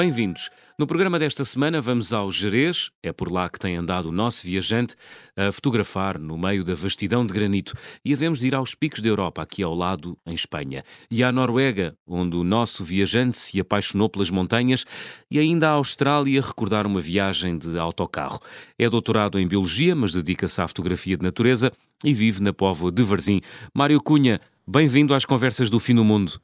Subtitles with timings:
[0.00, 0.48] Bem-vindos.
[0.78, 4.46] No programa desta semana vamos ao Jerez, é por lá que tem andado o nosso
[4.46, 4.94] viajante
[5.36, 9.10] a fotografar no meio da vastidão de granito e havemos de ir aos picos da
[9.10, 14.08] Europa, aqui ao lado, em Espanha, e à Noruega, onde o nosso viajante se apaixonou
[14.08, 14.86] pelas montanhas,
[15.30, 18.40] e ainda à Austrália recordar uma viagem de autocarro.
[18.78, 21.70] É doutorado em Biologia, mas dedica-se à fotografia de natureza
[22.02, 23.42] e vive na povoa de Varzim.
[23.74, 26.40] Mário Cunha, bem-vindo às Conversas do Fim do Mundo.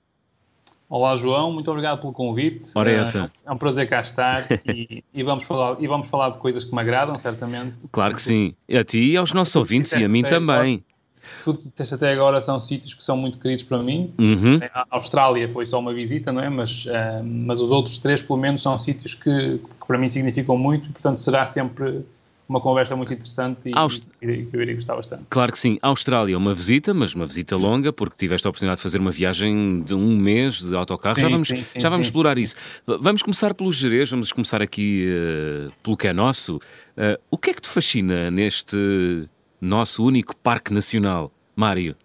[0.88, 2.70] Olá, João, muito obrigado pelo convite.
[2.76, 3.30] Ora, é essa.
[3.44, 6.72] É um prazer cá estar e, e, vamos falar, e vamos falar de coisas que
[6.72, 7.88] me agradam, certamente.
[7.90, 8.54] Claro que sim.
[8.72, 10.84] A ti e aos nossos ouvintes e a mim também.
[11.42, 14.14] Tudo que disseste até agora são sítios que são muito queridos para mim.
[14.16, 14.60] Uhum.
[14.72, 16.48] A Austrália foi só uma visita, não é?
[16.48, 20.56] Mas, uh, mas os outros três, pelo menos, são sítios que, que para mim significam
[20.56, 22.04] muito, portanto será sempre
[22.48, 24.04] uma conversa muito interessante e, Aust...
[24.20, 25.24] que eu iria gostar bastante.
[25.28, 25.78] Claro que sim.
[25.82, 29.82] Austrália, uma visita, mas uma visita longa, porque tiveste a oportunidade de fazer uma viagem
[29.82, 31.16] de um mês de autocarro.
[31.16, 32.56] Sim, já vamos, sim, sim, já vamos explorar isso.
[32.86, 36.56] Vamos começar pelo Jerez, vamos começar aqui uh, pelo que é nosso.
[36.56, 39.28] Uh, o que é que te fascina neste
[39.60, 41.96] nosso único parque nacional, Mário?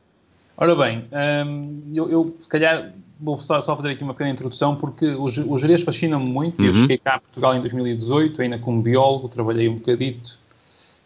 [0.58, 1.08] Ora bem,
[1.48, 5.26] um, eu, eu se calhar vou só, só, fazer aqui uma pequena introdução, porque o,
[5.26, 6.60] o Jerez fascina-me muito.
[6.60, 6.68] Uhum.
[6.68, 10.40] Eu cheguei cá a Portugal em 2018, ainda como biólogo, trabalhei um bocadito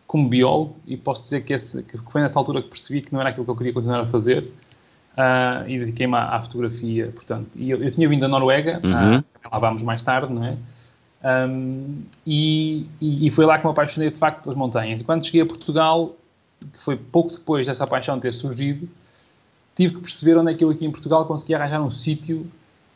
[0.08, 3.20] como biólogo e posso dizer que, esse, que foi nessa altura que percebi que não
[3.20, 7.50] era aquilo que eu queria continuar a fazer uh, e dediquei-me à, à, fotografia, portanto.
[7.56, 9.20] E eu, eu, tinha vindo da Noruega, uhum.
[9.20, 10.58] uh, lá vamos mais tarde, não é?
[11.26, 15.02] Um, e, e, e, foi lá que me apaixonei de facto pelas montanhas.
[15.02, 16.16] E quando cheguei a Portugal,
[16.72, 18.88] que foi pouco depois dessa paixão ter surgido,
[19.76, 22.50] tive que perceber onde é que eu aqui em Portugal conseguia arranjar um sítio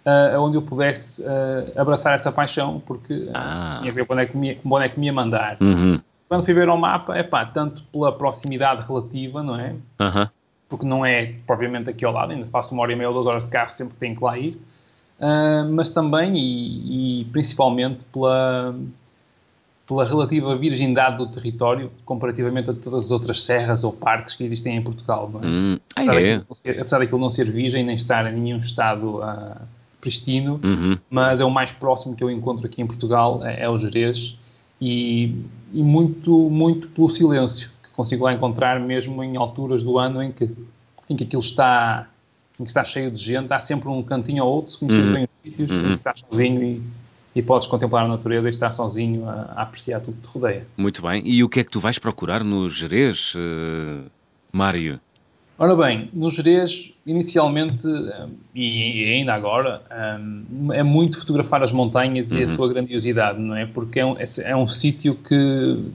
[0.06, 3.78] uh, onde eu pudesse uh, abraçar essa paixão, porque uh, ah.
[3.80, 5.58] tinha a ver onde é que me, onde é que me ia mandar.
[5.62, 6.00] Uhum.
[6.28, 9.76] Quando fui ver o mapa, é pá, tanto pela proximidade relativa, não é?
[10.00, 10.28] Uhum.
[10.70, 13.26] Porque não é propriamente aqui ao lado, ainda faço uma hora e meia ou duas
[13.26, 14.62] horas de carro sempre que tenho que lá ir,
[15.72, 18.76] mas também e, e principalmente pela
[19.89, 24.77] pela relativa virgindade do território comparativamente a todas as outras serras ou parques que existem
[24.77, 25.27] em Portugal.
[25.33, 25.48] Não é?
[25.48, 26.38] Hum, apesar, é.
[26.38, 29.55] daquilo ser, apesar, daquilo não ser virgem nem estar em nenhum estado uh,
[30.00, 30.95] pristino, uhum.
[31.10, 34.38] mas é o mais próximo que eu encontro aqui em Portugal, é, é o Jerez,
[34.80, 40.21] e, e, muito, muito pelo silêncio que consigo lá encontrar mesmo em alturas do ano
[40.21, 40.52] em que,
[41.10, 42.08] em que aquilo está
[42.60, 45.14] em que está cheio de gente, há sempre um cantinho ou outro, se conheces uhum.
[45.14, 45.80] bem os sítios, uhum.
[45.80, 46.82] em que estás sozinho e
[47.39, 50.66] e podes contemplar a natureza e estar sozinho a, a, apreciar tudo que te rodeia.
[50.77, 51.23] Muito bem.
[51.26, 54.04] E o que é que tu vais procurar no Jerez, uh,
[54.52, 55.00] Mário?
[55.58, 57.88] Ora bem, no Jerez, inicialmente,
[58.55, 59.82] e ainda agora,
[60.20, 62.38] um, é muito fotografar as montanhas uhum.
[62.38, 62.55] e a uhum.
[62.55, 63.66] sua grandiosidade, não é?
[63.66, 65.92] Porque é um, é um sítio que,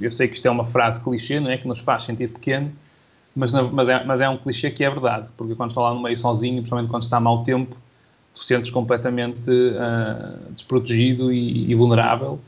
[0.00, 1.56] eu sei que isto é uma frase clichê, não é?
[1.56, 2.72] Que nos faz sentir pequeno,
[3.34, 6.02] mas, mas, é, mas é um clichê que é verdade, porque quando está lá no
[6.02, 7.76] meio sozinho, principalmente quando está mau tempo,
[8.34, 12.40] tu sentes completamente uh, desprotegido e, e, vulnerável.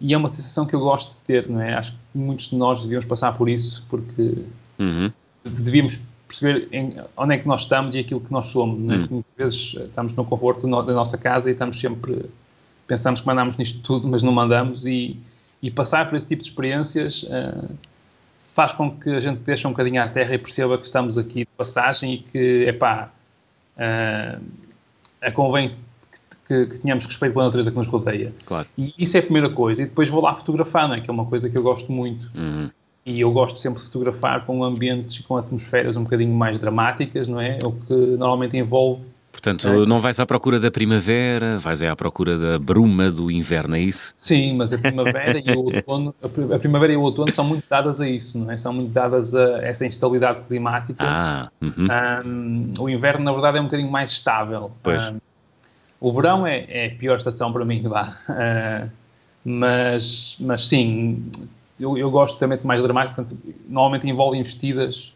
[0.00, 1.74] E é uma sensação que eu gosto de ter, não é?
[1.74, 4.44] Acho que muitos de nós devíamos passar por isso, porque
[4.78, 5.10] uhum.
[5.44, 8.82] devíamos perceber em, onde é que nós estamos e aquilo que nós somos.
[8.82, 8.96] Não é?
[8.98, 9.06] Uhum.
[9.10, 12.26] Muitas vezes estamos no conforto no, da nossa casa e estamos sempre.
[12.86, 14.86] Pensamos que mandamos nisto tudo, mas não mandamos.
[14.86, 15.18] E,
[15.62, 17.74] e passar por esse tipo de experiências uh,
[18.54, 21.40] faz com que a gente deixe um bocadinho à terra e perceba que estamos aqui
[21.40, 23.10] de passagem e que, epá,
[23.76, 24.40] uh,
[25.24, 25.72] é convém
[26.46, 28.32] que, que, tenhamos respeito pela natureza que nos rodeia.
[28.44, 28.68] Claro.
[28.76, 29.82] E isso é a primeira coisa.
[29.82, 31.00] E depois vou lá fotografar, não é?
[31.00, 32.30] que é uma coisa que eu gosto muito.
[32.34, 32.70] Uhum.
[33.06, 37.28] E eu gosto sempre de fotografar com ambientes e com atmosferas um bocadinho mais dramáticas,
[37.28, 37.58] não é?
[37.62, 39.02] O que normalmente envolve.
[39.34, 39.84] Portanto, é.
[39.84, 44.12] não vais à procura da primavera, vais à procura da bruma do inverno, é isso?
[44.14, 48.00] Sim, mas a primavera e o outono, a primavera e o outono são muito dadas
[48.00, 48.56] a isso, não é?
[48.56, 51.04] São muito dadas a essa instabilidade climática.
[51.04, 51.88] Ah, uhum.
[52.24, 54.70] um, o inverno, na verdade, é um bocadinho mais estável.
[54.84, 55.04] Pois.
[55.08, 55.18] Um,
[56.00, 58.16] o verão é, é, a pior estação para mim, vá.
[58.28, 58.90] Uh,
[59.44, 61.26] mas, mas sim,
[61.78, 63.36] eu, eu gosto também de mais dramático, portanto,
[63.68, 65.12] normalmente envolve investidas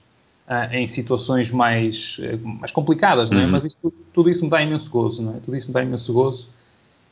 [0.49, 3.45] uh, em situações mais, uh, mais complicadas, não é?
[3.45, 3.51] Uhum.
[3.51, 5.41] Mas isto, tudo isso me dá imenso gozo, não é?
[5.41, 6.49] Tudo isso me dá imenso gozo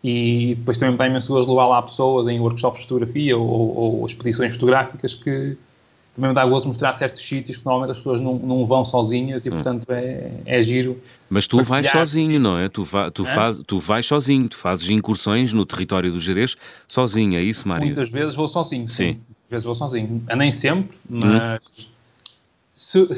[0.02, 3.76] e depois também me dá imenso gozo levar lá pessoas em workshops de fotografia ou,
[4.00, 5.56] ou expedições fotográficas que
[6.14, 9.44] também me dá gozo mostrar certos sítios que normalmente as pessoas não, não vão sozinhas
[9.44, 9.52] e, hum.
[9.52, 10.98] portanto, é, é giro.
[11.28, 12.70] Mas tu vais sozinho, não é?
[12.70, 16.56] Tu, va, tu, faz, tu vais sozinho, tu fazes incursões no território do Jerez
[16.88, 17.86] sozinho, é isso, Mário?
[17.86, 18.96] Muitas vezes vou sozinho, sim.
[18.96, 19.12] sim.
[19.12, 20.22] Muitas vezes vou sozinho.
[20.34, 21.18] Nem sempre, hum.
[21.22, 21.95] mas hum.
[22.76, 23.08] Se,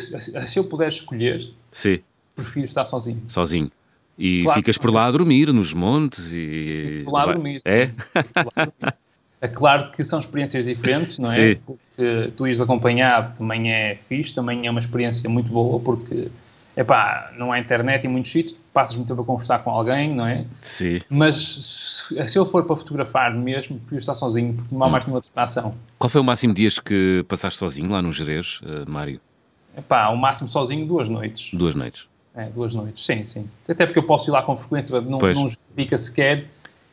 [0.47, 1.99] se eu puder escolher, sim.
[2.35, 3.21] prefiro estar sozinho.
[3.27, 3.71] Sozinho.
[4.17, 6.99] E claro, ficas por lá a dormir, nos montes e...
[6.99, 7.87] Fico por lá a dormir, É?
[7.87, 7.93] Sim.
[9.41, 11.55] É claro que são experiências diferentes, não é?
[11.55, 11.61] Sim.
[11.65, 16.29] Porque tu ires acompanhado também é fixe, também é uma experiência muito boa, porque
[16.77, 20.27] epá, não há internet em muitos sítios, passas muito tempo a conversar com alguém, não
[20.27, 20.45] é?
[20.61, 20.99] Sim.
[21.09, 24.91] Mas se, se eu for para fotografar mesmo, prefiro estar sozinho, porque não há hum.
[24.91, 25.75] mais nenhuma distração.
[25.99, 29.21] Qual foi o máximo de dias que passaste sozinho lá no Jerez, uh, Mário?
[29.79, 31.51] Epá, o máximo sozinho duas noites.
[31.55, 32.09] Duas noites.
[32.35, 33.49] É, duas noites, sim, sim.
[33.69, 36.47] Até porque eu posso ir lá com frequência, não, não justifica sequer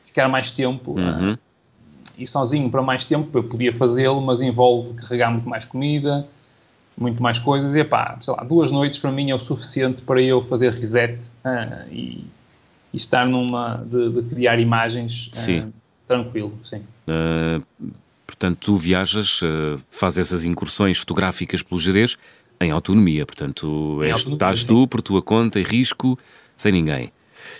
[0.06, 0.92] ficar mais tempo.
[0.92, 1.34] Uhum.
[1.34, 1.38] Uh,
[2.18, 6.28] e sozinho para mais tempo eu podia fazê-lo, mas envolve carregar muito mais comida,
[6.98, 7.76] muito mais coisas.
[7.76, 11.20] E pá, sei lá, duas noites para mim é o suficiente para eu fazer reset
[11.44, 12.26] uh, e,
[12.94, 15.74] e, estar numa de, de criar imagens uh,
[16.08, 16.82] tranquilo, sim.
[17.08, 17.94] Uh,
[18.26, 19.42] portanto, tu viajas,
[19.90, 22.18] fazes essas incursões fotográficas pelo Jerez
[22.66, 24.68] em autonomia, portanto, és, autonomia, estás sim.
[24.68, 26.18] tu por tua conta e risco,
[26.58, 27.12] sem ninguém.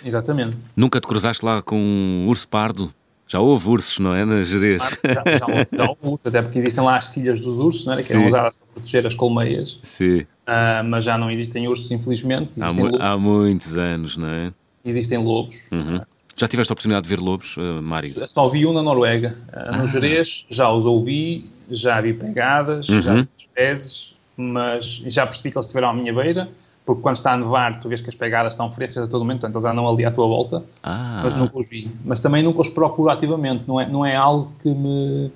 [0.04, 0.56] Exatamente.
[0.74, 2.92] Nunca te cruzaste lá com um urso pardo?
[3.28, 4.24] Já houve ursos, não é?
[4.24, 4.98] Na Jerez.
[5.04, 8.02] Já, já, já houve ursos, até porque existem lá as cilhas dos ursos, não é?
[8.02, 9.80] Que eram usadas para proteger as colmeias.
[9.82, 10.20] Sim.
[10.20, 12.52] Uh, mas já não existem ursos, infelizmente.
[12.56, 14.52] Existem há, há, muitos anos, não é?
[14.84, 15.56] Existem lobos.
[15.72, 16.00] Uhum.
[16.36, 18.28] Já tiveste a oportunidade de ver lobos, uh, Mário?
[18.28, 19.36] Só vi um na Noruega.
[19.48, 19.86] Uh, no ah.
[19.86, 23.02] Jerez já os ouvi, já vi pegadas, uhum.
[23.02, 26.48] já vi fezes, mas já percebi que eles estiveram à minha beira
[26.86, 29.40] porque quando está a nevar, tu vês que as pegadas estão frescas a todo momento,
[29.40, 31.20] portanto eles andam ali à tua volta, ah.
[31.24, 31.90] mas nunca os vi.
[32.04, 35.32] Mas também nunca os procuro ativamente, não é, não é algo que me.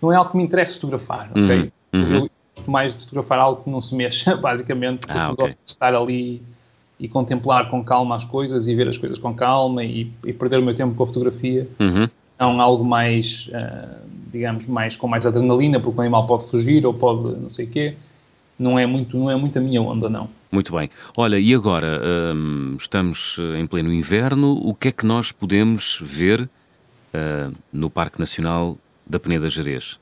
[0.00, 1.72] Não é algo que me interessa fotografar, ok?
[1.94, 2.00] Uhum.
[2.00, 2.14] uhum.
[2.16, 5.46] Eu gosto mais de fotografar algo que não se mexa, basicamente, porque ah, okay.
[5.46, 6.42] gosto de estar ali
[7.00, 10.58] e contemplar com calma as coisas e ver as coisas com calma e, e perder
[10.58, 11.66] o meu tempo com a fotografia.
[11.80, 12.08] Uhum.
[12.38, 16.94] Não algo mais, uh, digamos, mais com mais adrenalina, porque o animal pode fugir ou
[16.94, 17.94] pode não sei o quê.
[18.58, 20.28] Não é muito, não é muito a minha onda, não.
[20.50, 20.90] Muito bem.
[21.16, 22.00] Olha, e agora
[22.34, 28.18] hum, estamos em pleno inverno, o que é que nós podemos ver uh, no Parque
[28.18, 28.76] Nacional
[29.06, 29.98] da Peneda Gerês?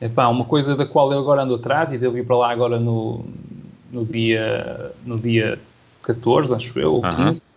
[0.00, 2.78] Epá, uma coisa da qual eu agora ando atrás e devo ir para lá agora
[2.78, 3.24] no,
[3.92, 5.58] no, dia, no dia
[6.02, 7.48] 14, acho eu, ou 15.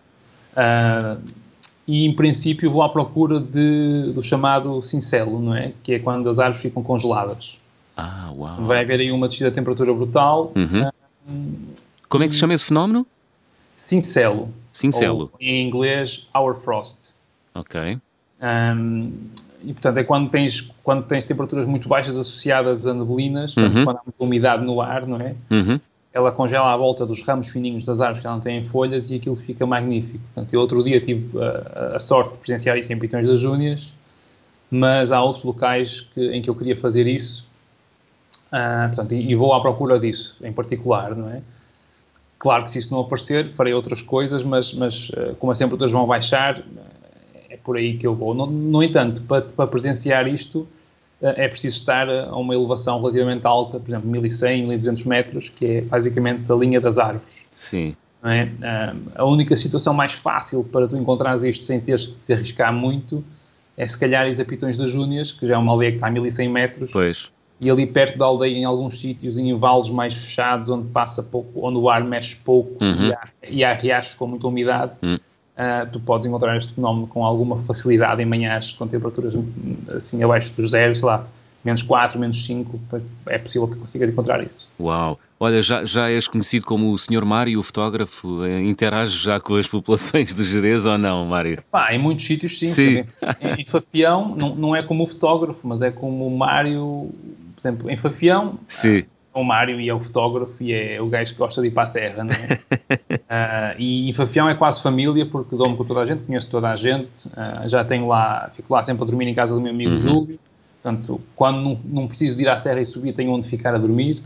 [0.52, 1.41] Uh,
[1.86, 5.72] e em princípio vou à procura de, do chamado cincelo, não é?
[5.82, 7.58] Que é quando as árvores ficam congeladas.
[7.96, 8.64] Ah, uau.
[8.64, 10.52] Vai haver aí uma descida de temperatura brutal.
[10.54, 10.88] Uhum.
[11.28, 11.52] Uh,
[12.08, 13.06] como é que se chama esse fenómeno?
[13.76, 14.48] Cincelo.
[14.72, 15.30] Cincelo.
[15.40, 17.12] Em inglês, hour frost.
[17.54, 17.98] Ok.
[18.40, 19.12] Um,
[19.64, 23.84] e portanto é quando tens, quando tens temperaturas muito baixas associadas a neblinas, uhum.
[23.84, 25.34] quando há muita umidade no ar, não é?
[25.50, 25.80] Uhum.
[26.12, 29.36] Ela congela à volta dos ramos fininhos das árvores que não têm folhas e aquilo
[29.36, 30.22] fica magnífico.
[30.34, 33.92] Portanto, eu outro dia tive a, a sorte de presenciar isso em Pitões das Júnias,
[34.70, 37.50] mas há outros locais que, em que eu queria fazer isso
[38.52, 41.42] uh, portanto, e, e, vou à procura disso em particular, não é?
[42.38, 45.92] Claro que se isso não aparecer, farei outras coisas, mas, mas eh, como as temperaturas
[45.92, 46.60] vão baixar,
[47.48, 48.34] é por aí que eu vou.
[48.34, 50.81] No, no entanto, para, para, presenciar isto, eh,
[51.22, 55.80] é preciso estar a uma elevação relativamente alta, por exemplo, 1100, 1200 metros, que é
[55.82, 57.32] basicamente a linha das árvores.
[57.52, 57.96] Sim.
[58.24, 58.48] É?
[59.16, 63.24] A única situação mais fácil para tu encontrares isto sem teres que te arriscar muito
[63.76, 66.10] é se calhar a Pitões das Júnias, que já é uma aldeia que está a
[66.10, 66.90] 1100 metros.
[66.92, 67.30] Pois
[67.62, 71.64] e ali perto da aldeia, em alguns sítios, em vales mais fechados, onde passa pouco,
[71.64, 73.06] onde o ar mexe pouco uhum.
[73.06, 75.16] e, há, e, há, riachos com muita umidade, uhum.
[75.62, 79.34] Uh, tu podes encontrar este fenómeno com alguma facilidade em manhãs com temperaturas
[79.96, 81.26] assim abaixo dos zero, sei lá,
[81.64, 82.80] menos 4, menos 5,
[83.26, 84.70] é possível que consigas encontrar isso.
[84.80, 85.18] Uau!
[85.38, 87.24] Olha, já, já és conhecido como o Sr.
[87.24, 91.62] Mário, o fotógrafo, eh, interage já com as populações de Jerez ou não, Mário?
[91.70, 92.68] Pá, em muitos sítios sim.
[92.68, 93.04] sim.
[93.40, 97.10] Em, em Fafião não, não é como o fotógrafo, mas é como o Mário,
[97.56, 99.04] por exemplo, em Fafião, Sim.
[99.04, 101.70] Ah, o Mário e é o fotógrafo e é o gajo que gosta de ir
[101.70, 102.54] para a serra, não é?
[103.14, 106.76] uh, e Fafião é quase família porque dou-me com toda a gente, conheço toda a
[106.76, 109.92] gente, uh, já tenho lá, fico lá sempre a dormir em casa do meu amigo
[109.92, 109.96] uhum.
[109.96, 110.38] Júlio,
[110.82, 113.78] portanto, quando não, não, preciso de ir à serra e subir, tenho onde ficar a
[113.78, 114.22] dormir.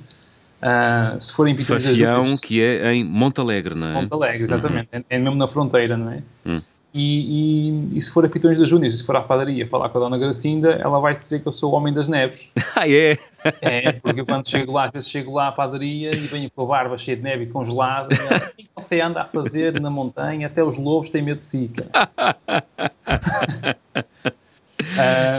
[0.57, 3.93] Uh, se for em Fafião, que é em Montalegre, não é?
[3.93, 5.05] Montalegre, exatamente, uhum.
[5.09, 6.23] é, é, mesmo na fronteira, não é?
[6.45, 6.61] Uhum.
[6.99, 9.99] E, e, e, se for a Pitões das Júnior, se for à padaria falar com
[9.99, 12.41] a Dona Gracinda, ela vai dizer que eu sou o Homem das Neves.
[12.79, 13.17] Ah, é?
[13.63, 16.67] É, porque quando chego lá, às vezes chego lá à padaria e venho com a
[16.67, 18.15] barba cheia de neve e congelada.
[18.15, 20.47] Ela, o que você anda a fazer na montanha?
[20.47, 21.71] Até os lobos têm medo de si,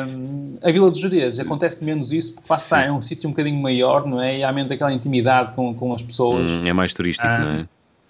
[0.07, 3.61] um, a Vila dos Jerez acontece menos isso porque está, é um sítio um bocadinho
[3.61, 4.39] maior, não é?
[4.39, 6.51] E há menos aquela intimidade com, com as pessoas.
[6.51, 7.67] Hum, é mais turístico, um, não é?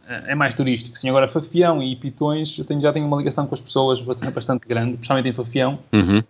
[0.08, 0.98] É mais turístico.
[0.98, 4.68] Sim, agora Fafião e Pitões, eu tenho, já tenho uma ligação com as pessoas bastante
[4.68, 5.80] grande, principalmente em Fafião.
[5.92, 6.24] Uhum.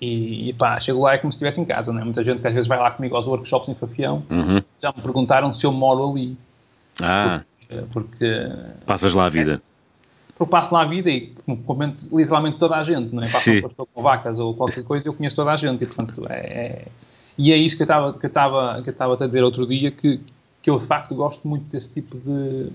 [0.00, 2.02] E, e pá, chego lá é como se estivesse em casa, né?
[2.02, 4.60] Muita gente que às vezes vai lá comigo aos workshops em Fafião uhum.
[4.80, 6.36] já me perguntaram se eu moro ali.
[7.00, 7.42] Ah.
[7.68, 7.86] Porque.
[7.92, 8.50] porque
[8.84, 9.54] Passas lá a vida.
[9.54, 9.72] É,
[10.36, 11.32] porque passo lá a vida e
[11.64, 13.26] comento literalmente toda a gente, não é?
[13.26, 16.38] Passo pastor com vacas ou qualquer coisa eu conheço toda a gente e portanto é.
[16.38, 16.84] é...
[17.38, 19.66] E é isso que eu estava que eu estava que eu estava a dizer outro
[19.66, 20.20] dia que
[20.60, 22.70] que eu de facto gosto muito desse tipo de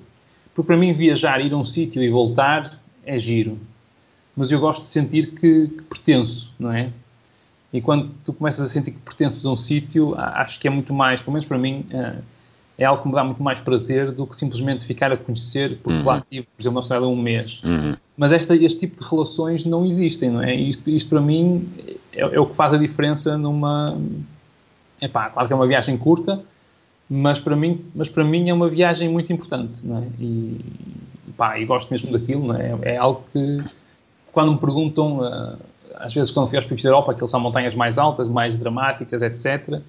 [0.58, 3.60] Porque para mim viajar, ir a um sítio e voltar é giro.
[4.36, 6.90] Mas eu gosto de sentir que, que pertenço, não é?
[7.72, 10.92] E quando tu começas a sentir que pertences a um sítio, acho que é muito
[10.96, 12.16] mais, pelo menos para mim, eh,
[12.76, 16.00] é algo que me dá muito mais prazer do que simplesmente ficar a conhecer, porque
[16.00, 16.06] uhum.
[16.06, 17.62] lá estive, por exemplo, na Austrália um mês.
[17.64, 17.96] Uhum.
[18.18, 20.56] Mas esta, este tipo de relações não existem, não é?
[20.56, 21.70] Isto, isto para mim
[22.12, 23.96] é, é, o que faz a diferença numa.
[25.00, 26.44] É pá, claro que é uma viagem curta,
[27.10, 30.10] mas para mim, mas para mim é uma viagem muito importante, não é?
[30.20, 30.60] E,
[31.38, 32.78] pá, e gosto mesmo daquilo, não é?
[32.82, 33.64] É algo que,
[34.32, 35.58] quando me perguntam, uh,
[35.96, 39.22] às vezes quando fui aos picos da Europa, que são montanhas mais altas, mais dramáticas,
[39.22, 39.82] etc.,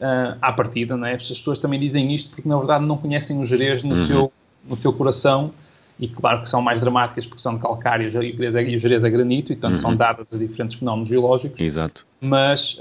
[0.00, 1.14] uh, à partida, não é?
[1.14, 4.04] As pessoas também dizem isto porque na verdade não conhecem o Jerez no, uhum.
[4.04, 4.32] seu,
[4.68, 5.50] no seu coração
[5.98, 9.52] e claro que são mais dramáticas porque são de calcário e o Jerez é granito
[9.52, 9.78] e portanto uhum.
[9.78, 11.60] são dadas a diferentes fenómenos geológicos.
[11.60, 12.06] Exato.
[12.20, 12.78] Mas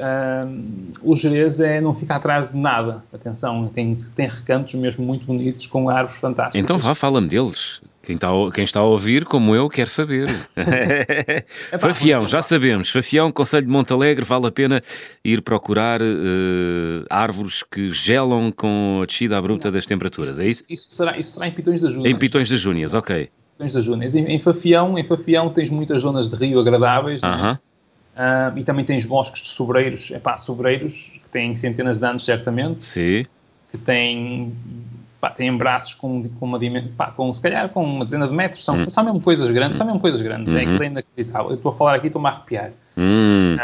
[1.01, 3.03] o Jerez é, não fica atrás de nada.
[3.13, 6.63] Atenção, tem, tem recantos mesmo muito bonitos com árvores fantásticas.
[6.63, 7.81] Então vá, fala-me deles.
[8.03, 10.27] Quem está, quem está a ouvir, como eu, quer saber.
[10.57, 12.89] é Fafião, já sabemos.
[12.89, 14.83] Fafião, Conselho de Montalegre, vale a pena
[15.23, 20.65] ir procurar uh, árvores que gelam com a descida abrupta das temperaturas, é isso?
[20.69, 22.13] Isso será, isso será em Pitões das Júnias.
[22.13, 23.29] Em Pitões das Júnias, ok.
[23.53, 24.15] Pitões das Júnias.
[24.15, 27.59] Em, em, Fafião, em Fafião tens muitas zonas de rio agradáveis, uh -huh.
[28.15, 32.83] Uh, e também tens bosques de sobreiros, epá, sobreiros que têm centenas de anos, certamente.
[32.83, 33.25] Sim.
[33.69, 34.53] Que têm
[35.23, 36.59] pá, têm braços com, com uma
[37.15, 38.89] com, se calhar com uma dezena de metros, são, hum.
[38.89, 40.83] são mesmo coisas grandes, são mesmo coisas grandes, é uhum.
[40.83, 41.51] é inacreditável.
[41.51, 42.71] Eu estou a falar aqui e estou-me a arrepiar.
[42.97, 43.57] Hum.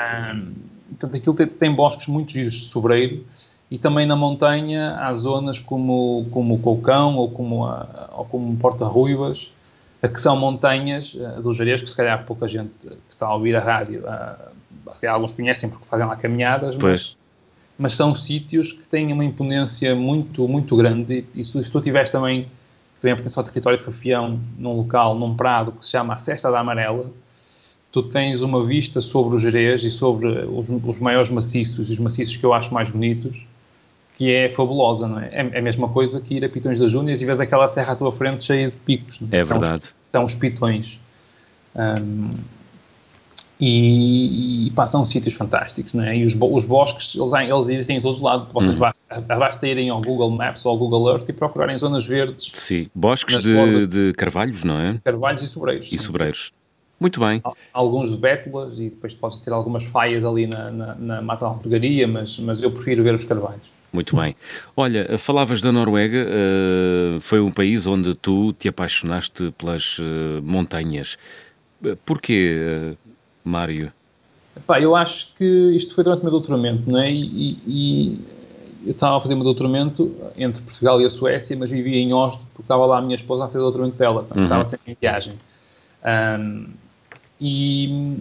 [0.90, 3.24] portanto, aquilo tem, tem, bosques muito giros de sobreiro
[3.70, 8.56] e também na montanha há zonas como, como o Cocão ou como, a, ou como
[8.56, 9.52] Porta Ruivas,
[10.08, 13.56] que são montanhas uh, do Jerez, que se calhar pouca gente que está a ouvir
[13.56, 17.18] a rádio, uh, alguns conhecem porque fazem lá caminhadas, pois
[17.80, 21.26] mas são sítios que têm uma imponência muito, muito grande.
[21.34, 22.46] E, e se, se tu tiveres também,
[23.00, 26.52] também pertence ao território de Fafião, num local, num prado que se chama a Cesta
[26.52, 27.10] da Amarela,
[27.90, 32.00] tu tens uma vista sobre o Jerez e sobre os, os maiores maciços, e os
[32.00, 33.48] maciços que eu acho mais bonitos,
[34.20, 35.30] que é fabulosa, não é?
[35.32, 37.94] É, é a mesma coisa que ir a Pitões das Júnias e vês aquela serra
[37.94, 39.18] à tua frente cheia de picos.
[39.32, 39.84] É, é são verdade.
[39.84, 41.00] Os, são os pitões.
[41.74, 42.32] Um,
[43.58, 46.18] e, e passam sítios fantásticos, não é?
[46.18, 48.52] E os, os bosques, eles, eles existem em todo lado.
[48.52, 48.80] Vocês uhum.
[48.80, 52.52] basta, basta irem ao Google Maps ou ao Google Earth e procurarem zonas verdes.
[52.54, 55.00] Sim, bosques de, de, carvalhos, não é?
[55.02, 55.90] Carvalhos e sobreiros.
[55.94, 56.52] E sobreiros.
[57.00, 57.42] Muito bem.
[57.72, 61.52] Alguns de bétulas e depois podes ter algumas faias ali na, na, na mata da
[61.52, 63.79] albergaria, mas, mas eu prefiro ver os carvalhos.
[63.92, 64.36] Muito bem.
[64.78, 70.04] Olha, falavas da Noruega, uh, foi um país onde tu te apaixonaste pelas uh,
[70.44, 71.18] montanhas.
[72.06, 72.94] Porquê?
[72.94, 73.10] Uh,
[73.44, 73.92] Mário?
[74.56, 77.12] Epá, eu acho que isto foi durante o meu doutoramento, não é?
[77.12, 78.22] E, e,
[78.86, 82.14] eu estava a fazer o meu doutoramento entre Portugal e a Suécia, mas vivia em
[82.14, 84.44] Oslo porque estava lá a minha esposa a fazer o doutoramento dela, uhum.
[84.44, 85.34] estava sempre em viagem.
[86.40, 86.68] Um,
[87.42, 88.18] e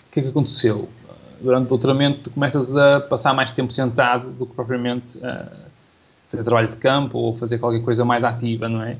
[0.00, 0.88] o que é que aconteceu?
[1.40, 5.50] Durante o doutoramento tu começas a passar mais tempo sentado do que propriamente uh,
[6.28, 8.96] fazer trabalho de campo ou fazer qualquer coisa mais ativa, não é?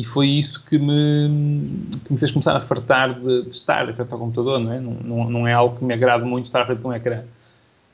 [0.00, 4.10] e foi isso que me, que me fez começar a fartar de, de estar frente
[4.10, 4.80] ao computador, não é?
[4.80, 7.22] Não, não, não, é algo que me agrade muito estar à frente de um ecrã.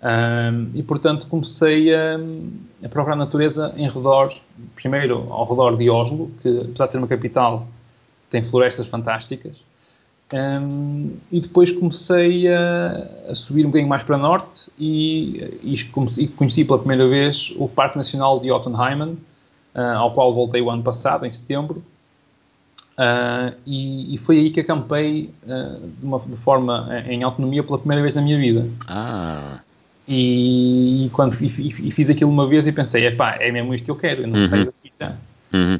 [0.01, 2.17] Um, e, portanto, comecei a,
[2.85, 4.33] a procurar a natureza em redor,
[4.77, 7.67] primeiro ao redor de Oslo, que, apesar de ser uma capital,
[8.31, 9.57] tem florestas fantásticas.
[10.33, 15.75] Um, e depois comecei a, a, subir um bocadinho mais para norte e, e,
[16.19, 19.11] e, conheci pela primeira vez o Parque Nacional de Jotunheimen,
[19.75, 21.83] uh, ao qual voltei o ano passado, em setembro,
[22.97, 27.79] Uh, e, e, foi aí que acampei uh, de, uma, de forma em autonomia pela
[27.79, 28.67] primeira vez na minha vida.
[28.89, 29.61] Ah.
[30.09, 31.51] E, e quando e,
[31.91, 34.41] fiz aquilo uma vez e pensei, epá, é mesmo isto que eu quero, eu não
[34.41, 34.47] uhum.
[34.47, 35.15] saio daqui já.
[35.53, 35.79] Uhum.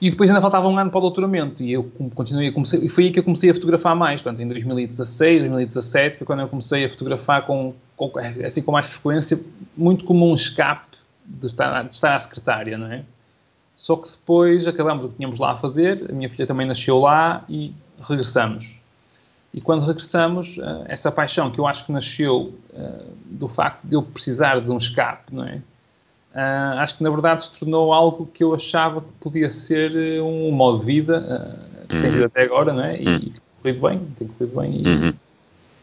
[0.00, 1.84] E depois ainda faltava um ano para o doutoramento e eu
[2.14, 6.18] continuei comecei, e foi aí que eu comecei a fotografar mais, portanto, em 2016, 2017,
[6.18, 8.12] foi quando eu comecei a fotografar com, com
[8.44, 9.40] assim com mais frequência,
[9.76, 13.04] muito como um escape de estar, de estar à secretária, não é?
[13.74, 16.98] Só que depois acabamos o que tínhamos lá a fazer, a minha filha também nasceu
[16.98, 18.78] lá e regressamos.
[19.52, 23.94] E quando regressamos, eh, essa paixão que eu acho que nasceu eh, do facto de
[23.94, 25.62] eu precisar de um escape, não é?
[26.36, 30.50] Eh, acho que na verdade se tornou algo que eu achava que podia ser um
[30.52, 32.02] modo de vida, que uhum.
[32.02, 33.00] tem sido até agora, não é?
[33.00, 33.16] E, uhum.
[33.16, 34.80] e corrido bem, tem corrido bem.
[34.82, 35.14] E, uhum.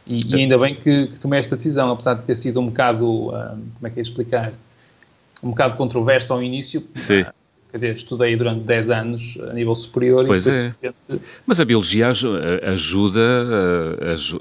[0.06, 3.06] e, e ainda bem que, que, tomei esta decisão, apesar de ter sido um bocado,
[3.06, 4.54] como é que é explicar?
[5.42, 6.84] Um bocado controverso ao início.
[6.94, 7.26] Sim
[7.74, 10.28] quer dizer, estudei durante 10 anos a nível superior.
[10.28, 10.76] Pois é.
[10.80, 11.24] Repente...
[11.44, 13.20] Mas a biologia ajuda,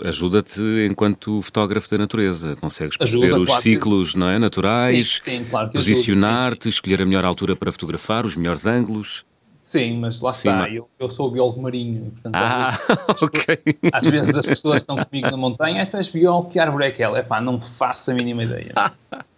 [0.04, 2.54] ajuda-te enquanto fotógrafo da natureza.
[2.56, 4.18] Consegues perceber ajuda, os claro ciclos que...
[4.18, 9.24] não é, naturais, claro posicionar-te, escolher a melhor altura para fotografar, os melhores ângulos.
[9.62, 12.10] Sim, mas lá Sim, está, eu, eu sou biólogo marinho.
[12.10, 13.58] Portanto, ah, às vezes, ok.
[13.90, 17.18] Às vezes as pessoas estão comigo na montanha, tu és biólogo, que árvore é aquela?
[17.18, 18.74] Epá, não faço a mínima ideia.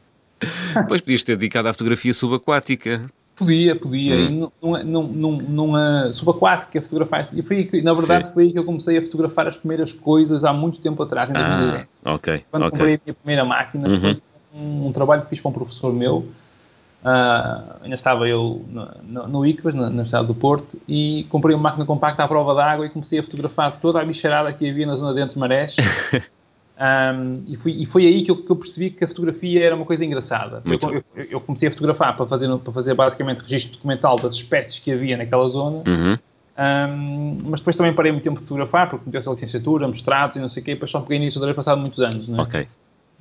[0.88, 3.06] pois podias ter dedicado à fotografia subaquática.
[3.36, 4.14] Podia, podia.
[4.14, 4.26] Hum.
[4.26, 7.28] E não, não, não, não, subaquática, fotografar.
[7.32, 8.34] E foi, na verdade, Sim.
[8.34, 11.32] foi aí que eu comecei a fotografar as primeiras coisas há muito tempo atrás, em
[11.32, 12.02] 2010.
[12.04, 12.44] Ah, ok.
[12.50, 12.70] Quando okay.
[12.78, 14.00] comprei a minha primeira máquina, uhum.
[14.00, 14.22] foi
[14.54, 16.26] um, um, trabalho que fiz para um professor meu.
[17.04, 21.54] Uh, ainda estava eu no, no, no ICBAS, na, na Universidade do Porto, e comprei
[21.54, 24.86] uma máquina compacta à prova d'água e comecei a fotografar toda a bicharada que havia
[24.86, 25.76] na zona de Entre Marés.
[26.76, 29.76] Um, e, fui, e, foi aí que eu, que eu, percebi que a fotografia era
[29.76, 30.60] uma coisa engraçada.
[30.64, 34.80] Eu, eu, eu, comecei a fotografar para fazer, para fazer basicamente registro documental das espécies
[34.80, 36.18] que havia naquela zona, uhum.
[36.58, 40.40] um, mas depois também parei muito tempo de fotografar, porque meteu-se a licenciatura, mestrados e
[40.40, 42.26] não sei o quê, depois só peguei nisso durante passado muitos anos.
[42.26, 42.42] Não é?
[42.42, 42.68] Ok.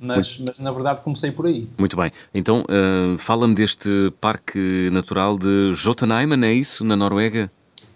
[0.00, 1.68] Mas, mas, na verdade comecei por aí.
[1.78, 2.10] Muito bem.
[2.34, 7.48] Então, uh, fala-me deste parque natural de Jotunheimen, é isso, na Noruega?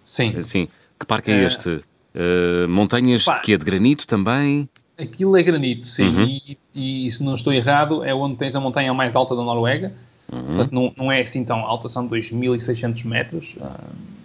[0.05, 0.41] Sim.
[0.41, 0.69] Sim.
[0.99, 1.69] Que parque é, é este?
[1.69, 3.35] Uh, montanhas Pá.
[3.35, 3.59] de quê?
[3.59, 4.69] De granito também?
[4.99, 6.09] Aquilo é granito, sim.
[6.09, 6.25] Uhum.
[6.25, 6.59] E,
[7.07, 9.93] e, se não estou errado, é onde tens a montanha mais alta da Noruega.
[10.33, 10.45] Uhum.
[10.47, 13.55] Portanto, não, não é assim tão alta, são 2.600 metros.
[13.57, 14.19] Uh,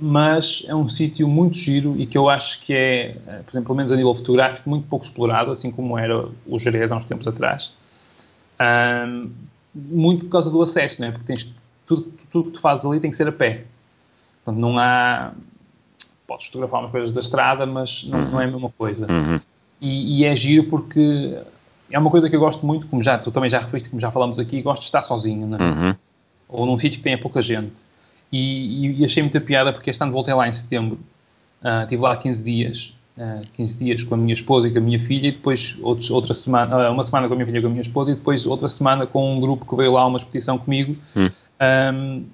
[0.00, 3.64] mas é um sítio muito giro e que eu acho que é, eh, por exemplo,
[3.64, 7.04] pelo menos a nível fotográfico, muito pouco explorado, assim como era o Jerez há uns
[7.04, 7.74] tempos atrás.
[8.60, 9.30] Um,
[9.74, 11.10] muito por causa do acesso, não é?
[11.10, 11.52] Porque tens,
[11.84, 13.64] tudo, tudo que tu fazes ali tem que ser a pé.
[14.44, 15.32] Portanto, não há
[16.28, 18.30] podes fotografar umas coisas da estrada, mas não, uhum.
[18.32, 19.10] não é a mesma coisa.
[19.10, 19.40] Uhum.
[19.80, 21.38] E, e, é giro porque
[21.90, 24.10] é uma coisa que eu gosto muito, como já tu também já referiste, como já
[24.10, 25.56] falamos aqui, gosto de estar sozinho, né?
[25.58, 25.94] uhum.
[26.48, 27.80] ou num sítio que tenha pouca gente.
[28.30, 30.98] E, e, achei muita piada porque este ano voltei lá em setembro,
[31.62, 34.78] uh, estive lá 15 dias, uh, ah, 15 dias com a minha esposa e com
[34.78, 37.58] a minha filha, e depois outros, outra semana, uh, uma semana com a minha filha
[37.58, 40.02] e com a minha esposa, e depois outra semana com um grupo que veio lá
[40.02, 40.94] a uma expedição comigo.
[41.16, 41.30] Uhum.
[41.94, 42.24] Um,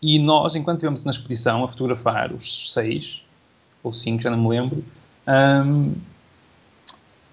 [0.00, 3.21] e nós, enquanto estivemos na expedição a fotografar os seis,
[3.82, 4.84] ou cinco, já não me lembro,
[5.26, 5.94] um,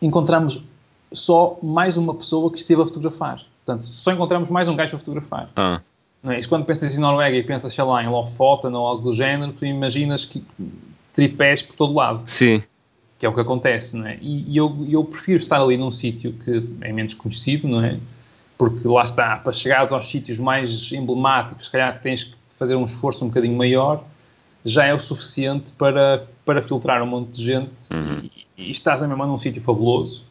[0.01, 0.63] encontramos
[1.11, 3.43] só mais uma pessoa que esteve a fotografar.
[3.65, 5.49] Portanto, só encontramos mais um gajo a fotografar.
[5.55, 5.81] Ah.
[6.23, 6.39] Não é?
[6.39, 9.53] Isso quando pensas em Noruega e pensas, sei lá, em Lofoten ou algo do género,
[9.53, 10.43] tu imaginas que
[11.13, 12.23] tripés por todo lado.
[12.25, 12.61] Sim.
[13.17, 14.17] Que é o que acontece, não é?
[14.21, 17.97] E, e eu, eu prefiro estar ali num sítio que é menos conhecido, não é?
[18.57, 22.85] Porque lá está, para chegares aos sítios mais emblemáticos, se calhar tens que fazer um
[22.85, 24.03] esforço um bocadinho maior,
[24.63, 28.27] já é o suficiente para para filtrar um monte de gente uhum.
[28.57, 30.23] e, e, estás na mesma num sítio fabuloso.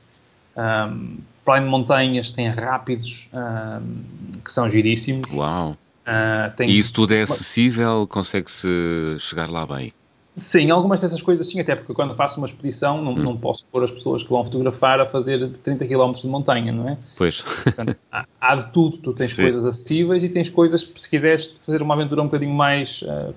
[0.57, 5.31] Um, para além de montanhas, tem rápidos um, que são giríssimos.
[5.31, 5.77] Uau!
[6.03, 6.71] Uh, tem...
[6.71, 8.05] E isso tudo é acessível?
[8.09, 8.69] Consegue-se
[9.21, 9.93] chegar lá bem?
[10.39, 13.17] Sim, algumas dessas coisas sim, até porque quando faço uma expedição não, hum.
[13.17, 16.89] não posso pôr as pessoas que vão fotografar a fazer 30 km de montanha, não
[16.89, 16.99] é?
[17.17, 17.43] Pois.
[17.43, 18.99] Portanto, há, há, de tudo.
[18.99, 19.43] Tu tens sim.
[19.43, 23.35] coisas acessíveis e tens coisas, se quiseres fazer uma aventura um bocadinho mais uh,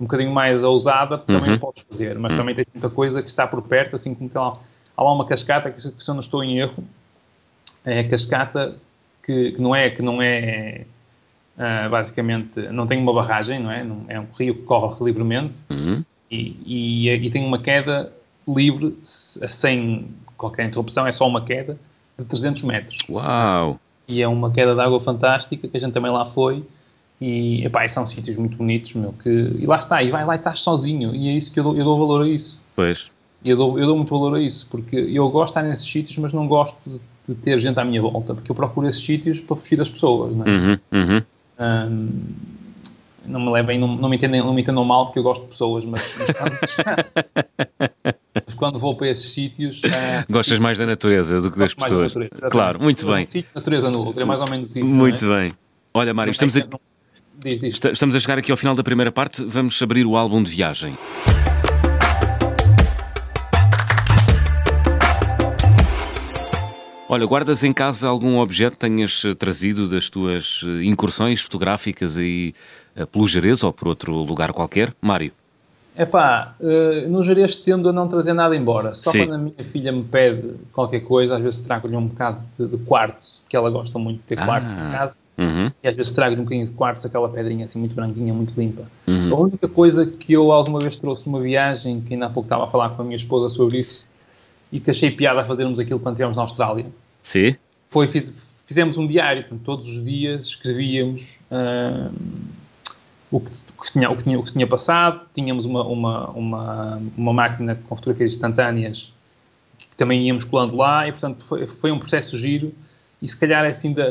[0.00, 1.40] um bocadinho mais ousada, uhum.
[1.40, 2.40] também podes fazer, mas uhum.
[2.40, 4.52] também tens muita coisa que está por perto, assim como tem lá,
[4.96, 6.84] há lá uma cascata, que se eu não estou em erro,
[7.84, 8.76] é a cascata
[9.22, 10.84] que, que não é, que não é
[11.56, 13.84] uh, basicamente, não tem uma barragem, não é?
[13.84, 16.04] Não, é um rio que corre livremente uhum.
[16.30, 18.12] e, e, e, tem uma queda
[18.46, 21.78] livre, sem qualquer interrupção, é só uma queda
[22.18, 22.98] de 300 metros.
[23.08, 23.78] Uau!
[24.06, 26.64] E é uma queda de água fantástica, que a gente também lá foi,
[27.20, 30.38] e, epá, são sítios muito bonitos, meu, que, e lá está, e vai lá e
[30.38, 32.60] estás sozinho, e é isso que eu dou, eu dou valor a isso.
[32.74, 33.10] Pois.
[33.44, 36.16] Eu dou, eu dou muito valor a isso, porque eu gosto de estar nesses sítios,
[36.18, 39.40] mas não gosto de, de ter gente à minha volta, porque eu procuro esses sítios
[39.40, 40.50] para fugir das pessoas, não é?
[40.50, 41.22] Uhum, uhum.
[41.60, 42.08] Um,
[43.26, 45.48] não me levem, não, não, me entendem, não me entendam mal, porque eu gosto de
[45.48, 46.58] pessoas, mas, mas, quando,
[48.46, 49.78] mas quando, vou para esses sítios.
[49.78, 52.12] Uh, Gostas mais da natureza do que das pessoas.
[52.12, 53.24] Da natureza, claro, muito bem.
[53.24, 54.94] Um sítio, natureza no outro, é mais ou menos isso.
[54.94, 55.42] Muito é?
[55.42, 55.54] bem.
[55.94, 56.68] Olha, Mário, estamos aqui.
[57.44, 57.78] Diz, diz.
[57.92, 59.44] Estamos a chegar aqui ao final da primeira parte.
[59.44, 60.96] Vamos abrir o álbum de viagem.
[67.06, 72.16] Olha, guardas em casa algum objeto que tenhas eh, trazido das tuas eh, incursões fotográficas
[72.16, 72.54] aí
[72.96, 74.94] eh, pelo Jerez ou por outro lugar qualquer?
[75.02, 75.30] Mário?
[75.94, 76.56] É pá,
[77.08, 78.94] no Jerez tendo a não trazer nada embora.
[78.94, 79.18] Só Sim.
[79.18, 82.78] quando a minha filha me pede qualquer coisa, às vezes trago-lhe um bocado de, de
[82.78, 84.46] quartzo, que ela gosta muito de ter ah.
[84.46, 85.20] quartzo em casa.
[85.38, 85.70] Uhum.
[85.80, 88.82] E às vezes trago-lhe um bocadinho de quartzo, aquela pedrinha assim muito branquinha, muito limpa.
[89.06, 89.32] Uhum.
[89.32, 92.64] A única coisa que eu alguma vez trouxe numa viagem, que ainda há pouco estava
[92.64, 94.04] a falar com a minha esposa sobre isso,
[94.72, 96.86] e que achei piada a fazermos aquilo quando estivemos na Austrália.
[97.22, 97.54] Sim.
[97.88, 98.34] Foi, fiz,
[98.66, 101.38] fizemos um diário, todos os dias escrevíamos.
[101.48, 102.12] Uh,
[103.30, 107.02] o que, que, tinha, o, que tinha, o que tinha passado, tínhamos uma, uma, uma,
[107.16, 109.12] uma máquina com fotografias instantâneas
[109.78, 112.72] que também íamos colando lá e, portanto, foi, foi um processo giro
[113.24, 114.10] e, se calhar, é assim, da,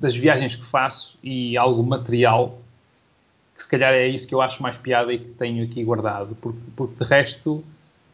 [0.00, 2.58] das viagens que faço e algo material,
[3.54, 6.36] que se calhar é isso que eu acho mais piada e que tenho aqui guardado,
[6.42, 7.64] porque, porque de resto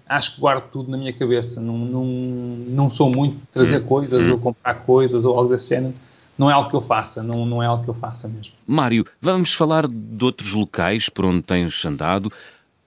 [0.07, 1.61] acho que guardo tudo na minha cabeça.
[1.61, 3.87] Não, não, não sou muito de trazer hum.
[3.87, 4.33] coisas hum.
[4.33, 5.95] ou comprar coisas ou algo desse género.
[6.37, 8.53] Não é algo que eu faça, não, não é algo que eu faça mesmo.
[8.67, 12.33] Mário, vamos falar de outros locais por onde tens andado.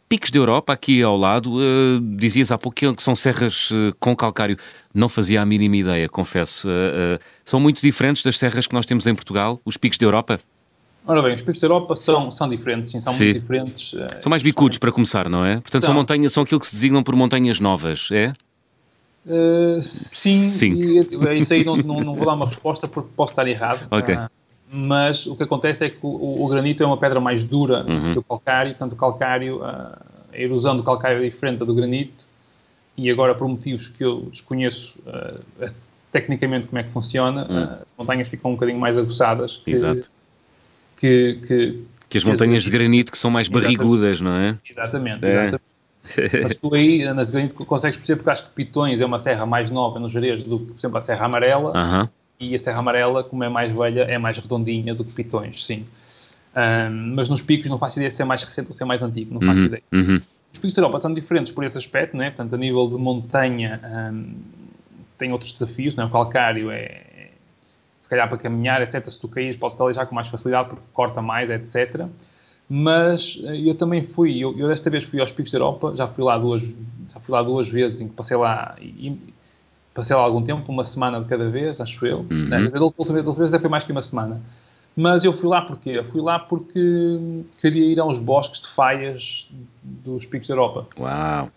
[0.10, 4.16] Picos da Europa, aqui ao lado, uh, dizias há pouco que são serras uh, com
[4.16, 4.58] calcário.
[4.94, 6.68] Não fazia a mínima ideia, confesso.
[6.68, 10.40] Uh, são muito diferentes das serras que nós temos em Portugal, os picos da Europa?
[11.06, 13.26] Ora bem, os picos da Europa são, são diferentes, sim, são sim.
[13.26, 13.96] muito diferentes.
[14.22, 15.56] São mais bicudos, para começar, não é?
[15.56, 18.34] Portanto, são, são montanhas, são aquilo que se designam por montanhas novas, é?
[19.26, 20.72] Uh, sim, sim.
[20.74, 23.88] E, isso aí não, não, não, vou dar uma resposta porque posso estar errado.
[23.90, 24.14] Ok.
[24.14, 24.30] Uh,
[24.74, 28.14] mas o que acontece é que o, o, granito é uma pedra mais dura uhum.
[28.14, 29.96] que o calcário, portanto, o calcário, uh,
[30.32, 32.26] a erosão do calcário é diferente da do granito.
[32.98, 34.96] E agora, por motivos que eu desconheço
[36.12, 37.64] tecnicamente como é que funciona, uhum.
[37.82, 39.58] as montanhas ficam um bocadinho mais aguçadas.
[39.58, 40.12] Que, Exato
[41.04, 44.58] que, que, que as montanhas de granito que são mais barrigudas, não é?
[44.70, 45.30] Exatamente, é.
[45.48, 45.64] exatamente.
[46.44, 49.70] Mas tu aí, nas granito, consegues perceber porque acho que Pitões é uma serra mais
[49.70, 51.72] nova no Jerez do que, por exemplo, a Serra Amarela.
[51.72, 52.10] Uh -huh.
[52.50, 55.86] E a Serra Amarela, como é mais velha, é mais redondinha do que Pitões, sim.
[56.56, 59.02] Um, mas nos picos não faço ideia se é mais recente ou se é mais
[59.02, 59.84] antigo, não faço uh uhum, ideia.
[59.92, 60.22] Uh uhum.
[60.52, 62.30] Os picos da Europa são diferentes por esse aspecto, né?
[62.30, 63.82] portanto, a nível de montanha
[64.14, 64.36] um,
[65.18, 66.06] tem outros desafios, né?
[66.06, 67.30] o calcário é,
[68.04, 69.04] se calhar para caminhar, etc.
[69.10, 72.06] Se tu caís, podes estar já com mais facilidade porque corta mais, etc.
[72.70, 76.08] Mas eh, eu também fui, eu, eu, desta vez fui aos Picos da Europa, já
[76.08, 79.18] fui lá duas, já fui lá duas vezes em que passei lá e,
[79.94, 82.20] passei lá algum tempo, uma semana de cada vez, acho eu.
[82.30, 82.48] Uhum.
[82.48, 82.60] Né?
[82.60, 84.42] Mas a última, vez até foi mais que uma semana.
[84.96, 87.20] Mas eu fui lá porque eu fui lá porque
[87.60, 89.48] queria ir aos bosques de faias
[89.82, 90.88] dos Picos da Europa.
[91.00, 91.50] Uau!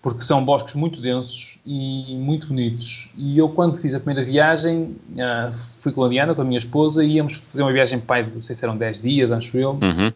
[0.00, 3.10] porque são bosques muito densos e muito bonitos.
[3.16, 6.58] E eu, quando fiz a primeira viagem, uh, fui com a Diana, com a minha
[6.58, 9.72] esposa, e íamos fazer uma viagem pai não sei se eram 10 dias, acho eu.
[9.72, 10.12] Uhum.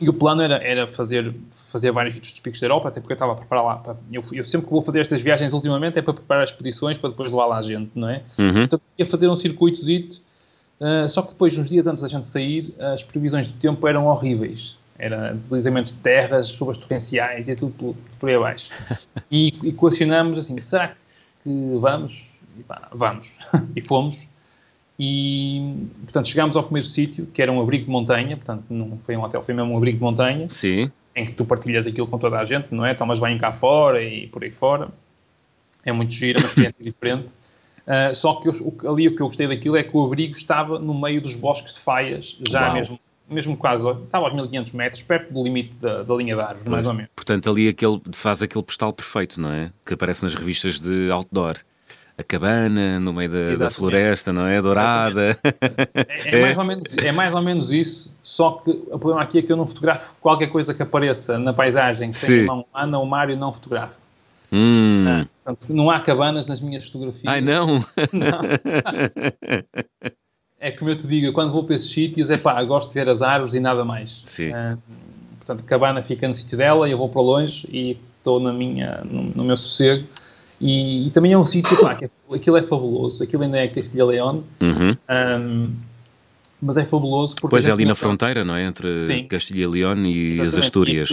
[0.00, 1.34] E o plano era, era fazer,
[1.72, 3.76] fazer vários sítios dos picos da Europa, até porque eu estava a preparar lá.
[3.76, 6.98] Para, eu, eu, sempre que vou fazer estas viagens ultimamente é para preparar as expedições
[6.98, 8.22] para depois levar lá a gente, não é?
[8.38, 8.52] Uhum.
[8.52, 12.74] Portanto, ia fazer um circuito, uh, só que depois, uns dias antes da gente sair,
[12.78, 17.96] as previsões do tempo eram horríveis era deslizamentos de terras, chuvas torrenciais e tudo por,
[18.18, 18.70] por aí abaixo.
[19.30, 22.26] E equacionamos assim, será que vamos?
[22.58, 23.30] E pá, vamos.
[23.76, 24.26] e fomos.
[24.98, 29.16] E, portanto, chegámos ao primeiro sítio, que era um abrigo de montanha, portanto, não foi
[29.16, 30.48] um hotel, foi mesmo um abrigo de montanha.
[30.48, 30.90] Sim.
[31.14, 32.94] Em que tu partilhas aquilo com toda a gente, não é?
[32.94, 34.88] Tomas banho cá fora e por aí fora.
[35.84, 37.28] É muito giro, é uma experiência diferente.
[37.86, 40.78] Uh, só que eu, ali o que eu gostei daquilo é que o abrigo estava
[40.78, 42.74] no meio dos bosques de faias, já Uau.
[42.74, 46.70] mesmo mesmo quase, estava aos 1500 metros, perto do limite da, da linha de árvore,
[46.70, 47.10] mais ou menos.
[47.14, 49.70] Portanto, ali aquele, faz aquele postal perfeito, não é?
[49.84, 51.56] Que aparece nas revistas de outdoor.
[52.18, 54.60] A cabana no meio da, da floresta, não é?
[54.60, 55.38] Dourada.
[55.94, 59.38] É, é, mais ou menos, é mais ou menos isso, só que o problema aqui
[59.38, 62.98] é que eu não fotografo qualquer coisa que apareça na paisagem que tenha uma Ana
[62.98, 63.94] ou Mário não fotografo.
[64.50, 65.04] Hum.
[65.06, 67.24] Ah, portanto, não há cabanas nas minhas fotografias.
[67.26, 67.84] Ai, não?
[68.12, 68.40] Não.
[70.58, 73.08] é como eu te digo, quando vou para esses sítios, é pá, gosto de ver
[73.08, 74.22] as árvores e nada mais.
[74.24, 74.50] Sim.
[74.50, 74.78] Uh,
[75.38, 79.02] portanto, a cabana fica no sítio dela, eu vou para longe e estou na minha,
[79.04, 80.04] no, no meu sossego.
[80.60, 83.68] E, e, também é um sítio, pá, que é, aquilo é fabuloso, aquilo ainda é
[83.68, 84.40] Castilha-León.
[84.60, 84.96] Uhum.
[85.08, 85.70] Um,
[86.60, 87.50] mas é fabuloso porque.
[87.50, 88.64] Pois é ali na fronteira, não é?
[88.64, 91.10] Entre Castilha e León e as Astúrias.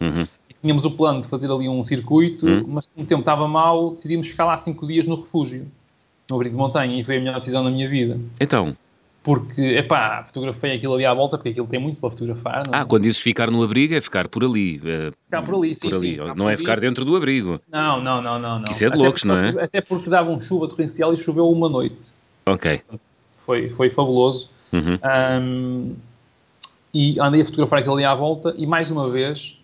[0.00, 0.26] Uhum.
[0.48, 2.64] E tínhamos o plano de fazer ali um circuito, uhum.
[2.66, 5.66] mas como o tempo estava mal, decidimos ficar lá cinco dias no refúgio
[6.28, 8.18] no abrigo de montanha e foi a melhor decisão da minha vida.
[8.40, 8.76] Então?
[9.22, 12.62] Porque, epá, fotografei aquilo ali à volta, porque aquilo tem muito para fotografar.
[12.66, 12.74] Não?
[12.74, 14.80] Ah, quando dizes ficar no abrigo, é ficar por ali.
[14.84, 15.90] É, ficar por ali, sim.
[15.90, 16.12] Por ali.
[16.12, 17.60] Sim, não é ficar dentro do abrigo.
[17.70, 18.58] Não, não, não, não.
[18.60, 18.70] não.
[18.70, 19.62] Isso é de loucos, não é?
[19.62, 22.12] Até porque dava um chuva torrencial e choveu uma noite.
[22.46, 22.80] Ok.
[23.44, 24.48] Foi, foi fabuloso.
[24.72, 24.98] Uhum.
[25.42, 25.94] Um,
[26.94, 29.60] e andei a fotografar aquilo ali à volta e, mais uma vez,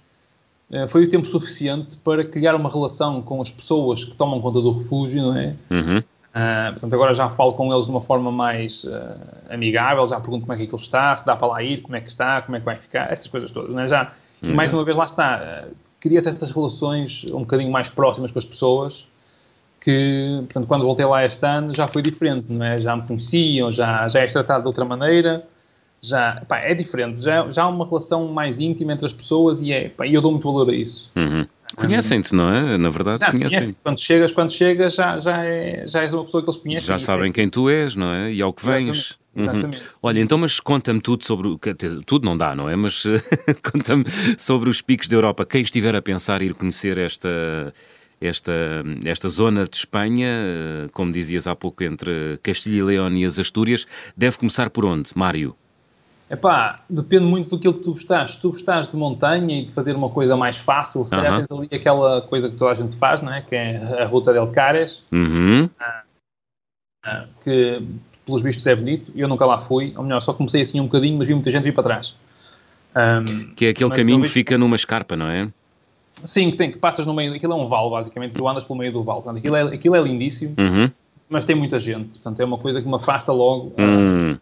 [0.70, 4.60] eh, foi o tempo suficiente para criar uma relação com as pessoas que tomam conta
[4.60, 5.54] do refúgio, não é?
[5.70, 6.02] Uhum.
[6.36, 9.18] Uh, portanto, agora já falo com eles de uma forma mais uh,
[9.48, 12.00] amigável, já pergunto como é que aquilo está, se dá para lá ir, como é
[12.02, 13.88] que está, como é que vai ficar, essas coisas todas, não é?
[13.88, 14.54] Já, uhum.
[14.54, 18.44] Mais uma vez, lá está, uh, cria-se estas relações um bocadinho mais próximas com as
[18.44, 19.06] pessoas,
[19.80, 22.80] que, portanto, quando voltei lá este ano já foi diferente, não é?
[22.80, 25.42] Já me conheciam, já, já és tratado de outra maneira,
[26.02, 29.72] já, pá, é diferente, já, já há uma relação mais íntima entre as pessoas e
[29.72, 31.10] é, pá, eu dou muito valor a isso.
[31.16, 31.46] Uhum.
[31.74, 32.78] Conhecem-te, não é?
[32.78, 33.74] Na verdade, conhecem.
[33.82, 36.86] Quando chegas, quando chegas já, já, é, já és uma pessoa que eles conhecem.
[36.86, 38.32] Já sabem é quem tu és, não é?
[38.32, 39.18] E ao que vens.
[39.34, 39.78] Exatamente.
[39.78, 39.84] Uhum.
[40.02, 41.48] Olha, então, mas conta-me tudo sobre.
[41.48, 41.58] o
[42.06, 42.76] Tudo não dá, não é?
[42.76, 43.04] Mas
[43.70, 44.04] conta-me
[44.38, 45.44] sobre os picos da Europa.
[45.44, 47.74] Quem estiver a pensar ir conhecer esta,
[48.20, 48.52] esta,
[49.04, 53.86] esta zona de Espanha, como dizias há pouco, entre Castilha e León e as Astúrias,
[54.16, 55.54] deve começar por onde, Mário?
[56.28, 58.32] Epá, depende muito do que tu gostas.
[58.32, 61.50] Se tu gostas de montanha e de fazer uma coisa mais fácil, se calhar tens
[61.52, 63.42] ali aquela coisa que toda a gente faz, não é?
[63.42, 65.04] Que é a Ruta del Cares.
[65.12, 65.70] Uhum.
[67.44, 67.80] que,
[68.24, 69.12] pelos vistos, é bonito.
[69.14, 69.94] Eu nunca lá fui.
[69.96, 72.16] Ou melhor, só comecei assim um bocadinho, mas vi muita gente vir para trás.
[72.96, 75.48] Um, que é aquele caminho que fica numa escarpa, não é?
[76.24, 77.34] Sim, que, tem, que passas no meio.
[77.34, 78.34] Aquilo é um vale, basicamente.
[78.34, 79.20] Tu andas pelo meio do vale.
[79.20, 80.56] Portanto, aquilo, é, aquilo é lindíssimo.
[80.58, 80.90] Uhum.
[81.28, 82.18] Mas tem muita gente.
[82.18, 83.72] Portanto, é uma coisa que me afasta logo.
[83.78, 84.38] Uhum.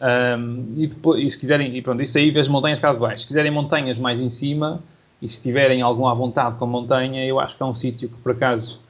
[0.00, 3.22] Um, e, depois, e se quiserem, e pronto, isso aí vês montanhas cá de baixo.
[3.22, 4.80] Se quiserem montanhas mais em cima
[5.20, 8.08] e se tiverem algum à vontade com a montanha, eu acho que é um sítio
[8.08, 8.80] que por acaso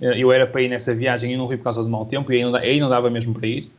[0.00, 2.32] eh, eu era para ir nessa viagem e não fui por causa do mau tempo
[2.32, 3.70] e aí não, aí não dava mesmo para ir,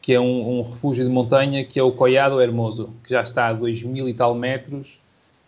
[0.00, 3.48] que é um, um, refúgio de montanha que é o Collado Hermoso, que já está
[3.48, 4.98] a 2 mil e tal metros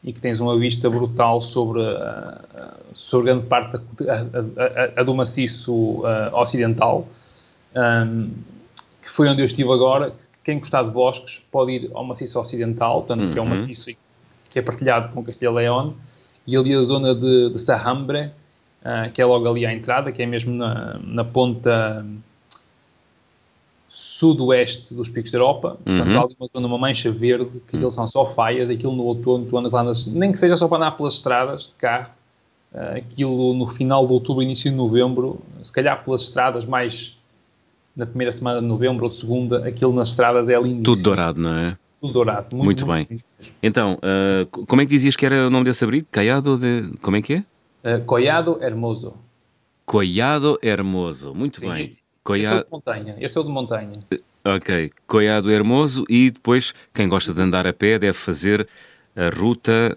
[0.04, 5.02] e que tens uma vista brutal sobre, uh, sobre grande parte da, a, a, a
[5.02, 7.08] do maciço uh, ocidental,
[7.74, 8.30] um,
[9.02, 10.12] que foi onde eu estive agora,
[10.46, 13.32] quem gostar de bosques pode ir ao maciço ocidental, portanto, uhum.
[13.32, 13.50] que é um uhum.
[13.50, 13.90] maciço
[14.48, 15.94] que é partilhado com Castelo León,
[16.46, 18.30] e ali a zona de, de Sahambre,
[18.80, 22.06] uh, que é logo ali à entrada, que é mesmo na, na ponta
[23.88, 25.78] sudoeste dos picos da Europa.
[25.84, 26.20] Portanto, uhum.
[26.20, 29.46] há ali uma zona, uma mancha verde, que aquilo são só faias, aquilo no outono,
[29.46, 32.12] tu andas lá, nas, nem que seja só para andar pelas estradas de carro,
[32.72, 37.15] uh, aquilo no final de outubro, início de novembro, se calhar pelas estradas mais
[37.96, 40.82] na primeira semana de novembro ou segunda, aquilo nas estradas é lindo.
[40.82, 41.78] Tudo dourado, não é?
[41.98, 42.54] Tudo dourado.
[42.54, 43.24] Muito, muito, muito bem.
[43.62, 46.06] Então, uh, como é que dizias que era o nome desse abrigo?
[46.10, 46.94] Caiado de...
[46.98, 47.34] Como é que
[47.82, 47.96] é?
[47.96, 49.14] Uh, Collado Hermoso.
[49.86, 51.34] Collado Hermoso.
[51.34, 51.70] Muito Sim.
[51.70, 51.96] bem.
[52.22, 52.44] Collado...
[52.44, 53.16] Esse é o de montanha.
[53.18, 53.92] Esse é o de montanha.
[54.44, 54.92] Ok.
[55.06, 58.68] Collado Hermoso e depois, quem gosta de andar a pé deve fazer
[59.16, 59.96] a ruta...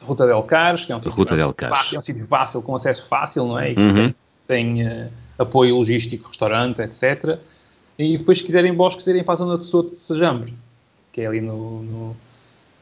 [0.00, 1.92] Ruta del Cares, que é um sítio, ruta del Cares.
[1.92, 3.72] É um sítio fácil, com acesso fácil, não é?
[3.72, 4.12] E uhum.
[4.48, 4.82] tem...
[4.82, 7.38] Uh, apoio logístico, restaurantes, etc.
[7.98, 10.54] E depois, se quiserem bosques, irem para a zona de Soto de Sajambre,
[11.12, 12.16] que é ali no, no,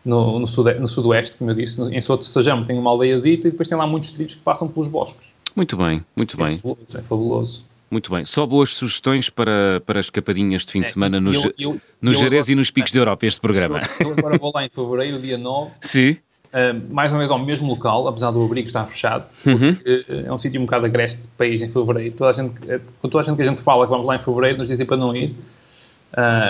[0.04, 3.48] no, no, sude, no sudoeste, como eu disse, em Soto de Sajambre tem uma aldeiazita
[3.48, 5.28] e depois tem lá muitos trilhos que passam pelos bosques.
[5.54, 6.58] Muito bem, muito é bem.
[6.58, 7.70] Fabuloso, é fabuloso.
[7.90, 8.24] Muito bem.
[8.24, 12.12] Só boas sugestões para, para escapadinhas de fim é, de semana no, eu, eu, no
[12.12, 13.82] Jerez agora, e nos Picos da Europa, este programa.
[13.98, 15.72] Eu, agora vou lá em fevereiro, dia 9.
[15.82, 16.16] Sim.
[16.52, 19.70] Uh, mais uma vez ao mesmo local, apesar do abrigo estar fechado, uhum.
[19.70, 22.12] uh, é um sítio um bocado agreste de país em fevereiro.
[22.16, 24.18] Toda a gente, uh, toda a gente que a gente fala que vamos lá em
[24.18, 25.36] fevereiro nos dizem para não ir,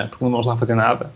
[0.09, 1.13] porque não vamos lá fazer nada.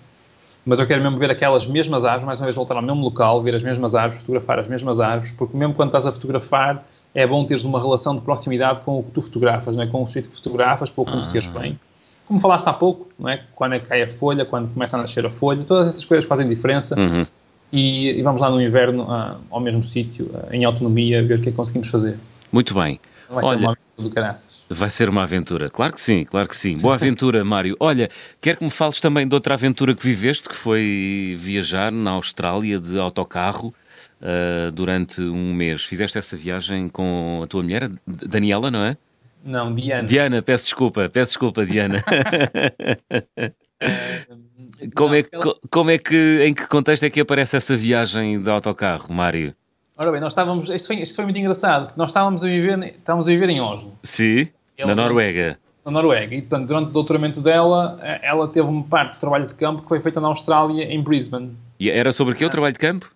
[0.66, 3.42] Mas eu quero mesmo ver aquelas mesmas árvores, mais uma vez voltar ao mesmo local,
[3.42, 7.26] ver as mesmas árvores, fotografar as mesmas árvores, porque mesmo quando estás a fotografar, é
[7.26, 9.86] bom teres uma relação de proximidade com o que tu fotografas, não é?
[9.86, 11.58] com o sítio que fotografas, para o conheceres ah.
[11.58, 11.78] bem.
[12.26, 13.42] Como falaste há pouco, não é?
[13.54, 16.26] quando é que cai a folha, quando começa a nascer a folha, todas essas coisas
[16.26, 16.98] fazem diferença.
[16.98, 17.24] Uhum
[17.72, 21.42] e, e vamos lá no inverno uh, ao mesmo sítio, uh, em autonomia, ver o
[21.42, 22.18] que é que conseguimos fazer.
[22.52, 23.00] Muito bem.
[23.28, 24.60] Vai Olha, ser uma aventura do caraças.
[24.68, 26.78] Vai ser uma aventura, claro que sim, claro que sim.
[26.78, 27.76] Boa aventura, Mário.
[27.80, 28.08] Olha,
[28.40, 32.78] quero que me fales também de outra aventura que viveste, que foi viajar na Austrália
[32.78, 33.74] de autocarro.
[34.22, 35.84] Uh, durante um mês.
[35.84, 38.96] Fizeste essa viagem com a tua mulher, Daniela, não é?
[39.44, 40.08] Não, Diana.
[40.08, 42.02] Diana, peço desculpa, peço desculpa, Diana.
[44.94, 45.54] Como, não, é, aquela...
[45.70, 49.54] como é que, em que contexto é que aparece essa viagem de autocarro, Mário?
[49.96, 52.96] Ora bem, nós estávamos, isto foi, isto foi muito engraçado, porque nós estávamos a viver,
[52.98, 53.92] estávamos a viver em Oslo.
[54.02, 55.56] Sim, na Noruega.
[55.84, 59.46] Na Noruega, e portanto, durante o doutoramento dela, eh, ela teve uma parte de trabalho
[59.46, 61.56] de campo que foi feita na Austrália, em Brisbane.
[61.78, 63.08] E era sobre que o trabalho de campo?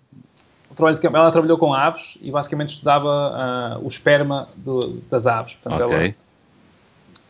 [0.71, 5.01] O trabalho de campo, ela trabalhou com aves e basicamente estudava uh, o esperma do,
[5.11, 5.55] das aves.
[5.55, 5.97] Portanto, ok.
[5.97, 6.15] Ela,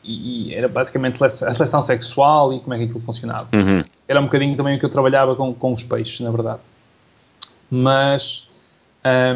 [0.05, 3.49] e, era basicamente a seleção sexual e como é que aquilo funcionava.
[3.53, 3.85] Uhum.
[4.07, 6.61] Era um bocadinho também o que eu trabalhava com, com os peixes, na verdade.
[7.71, 8.47] Mas,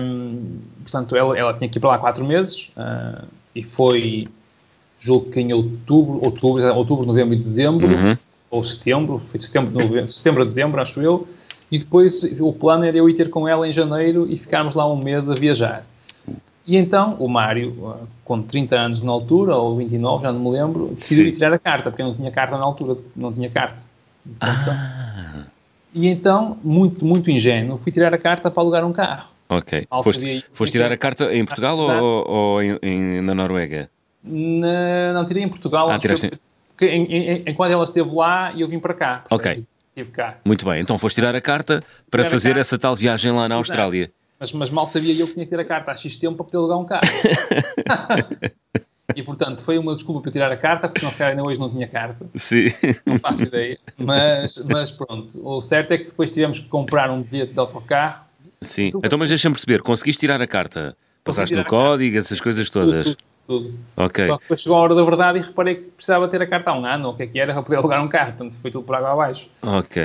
[0.01, 4.29] um, portanto, ela, ela tinha que ir para lá quatro meses uh, e foi,
[4.99, 8.17] julgo que em outubro, outubro, outubro novembro e dezembro, uhum.
[8.51, 11.29] ou setembro, foi de setembro, novembro, setembro a dezembro, acho eu,
[11.71, 14.91] e depois o plano era eu ir ter com ela em janeiro e ficarmos lá
[14.91, 15.85] um mês a viajar.
[16.67, 20.51] E então o Mário, uh, com 30 anos na altura, ou 29, já não me
[20.51, 23.51] lembro, decidiu ir tirar a carta, porque eu não tinha carta na altura, não tinha
[23.51, 23.83] carta.
[24.41, 25.45] Ah.
[25.95, 29.29] E então, muito, muito ingênuo, fui tirar a carta para alugar um carro.
[29.49, 29.87] Ok.
[30.03, 33.91] foste, foste tirar a carta em Portugal ou, ou em, em, na Noruega?
[34.25, 35.91] Na, não, tirei em Portugal.
[35.91, 36.31] Ah, tiraste...
[36.79, 39.25] que, em, em, enquanto ela esteve lá, eu vim para cá.
[39.31, 39.67] Ok.
[39.95, 40.39] Estive cá.
[40.45, 42.61] Muito bem, então foste tirar a carta para tirar fazer carta.
[42.61, 44.11] essa tal viagem lá na Austrália.
[44.43, 46.47] Mas, mas, mal sabia eu que tinha que ter a carta há X tempo para
[46.47, 47.03] poder alugar um carro.
[49.15, 51.87] e portanto foi uma desculpa para tirar a carta, porque nós ainda hoje não tinha
[51.87, 52.27] carta.
[52.35, 52.65] Sim.
[53.07, 53.79] Não faço ideia.
[53.97, 58.25] Mas, mas pronto, o certo é que depois tivemos que comprar um bilhete de autocarro.
[58.61, 60.97] Sim, então mas deixa-me perceber, conseguiste tirar a carta?
[61.23, 63.07] Passaste no código, essas coisas todas?
[63.07, 63.32] Tudo, tudo.
[63.97, 64.25] Ok.
[64.25, 66.71] Só que depois chegou a hora da verdade e reparei que precisava ter a carta
[66.71, 68.33] há um ano, ou o que é que era, para poder alugar um carro.
[68.35, 69.49] Portanto, foi tudo por água abaixo.
[69.63, 70.03] Ok.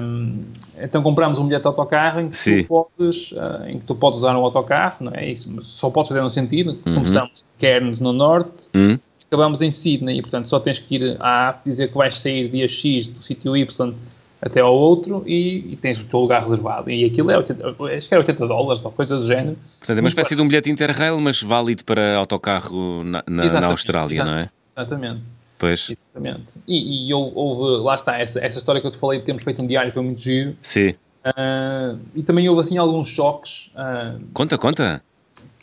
[0.00, 0.44] Um,
[0.78, 2.62] então comprámos um bilhete de autocarro em que, Sim.
[2.62, 5.50] tu podes, uh, em que tu podes usar um autocarro, não é isso?
[5.52, 6.76] Mas só podes fazer um sentido.
[6.82, 8.98] Começamos de Cairns, no norte, Hum?
[9.26, 12.48] acabamos em Sydney e, portanto, só tens que ir à app dizer que vais sair
[12.48, 13.94] dia X do sítio Y
[14.42, 16.90] até ao outro e, e tens o teu lugar reservado.
[16.90, 19.56] E aquilo é 80, acho que era 80 dólares ou coisa do género.
[19.78, 23.66] Portanto, é uma espécie de um bilhete Interrail, mas válido para autocarro na, na- na
[23.66, 24.50] Austrália, não é?
[24.70, 25.20] Exatamente.
[25.58, 26.46] Pois, Exatamente.
[26.66, 29.60] E, e houve, lá está, essa, essa história que eu te falei de termos feito
[29.60, 30.56] um diário foi muito giro.
[30.62, 30.94] sim.
[31.22, 35.02] Ah, e também houve assim alguns choques ah, Conta, conta.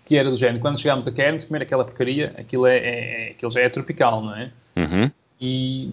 [0.06, 0.60] que era do género.
[0.60, 2.84] Quando chegámos a Cairns, comer aquela porcaria, aquilo, é, é,
[3.28, 4.52] é- aquilo já é tropical, não é?
[4.76, 5.10] Uhum.
[5.42, 5.90] E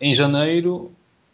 [0.00, 0.90] em janeiro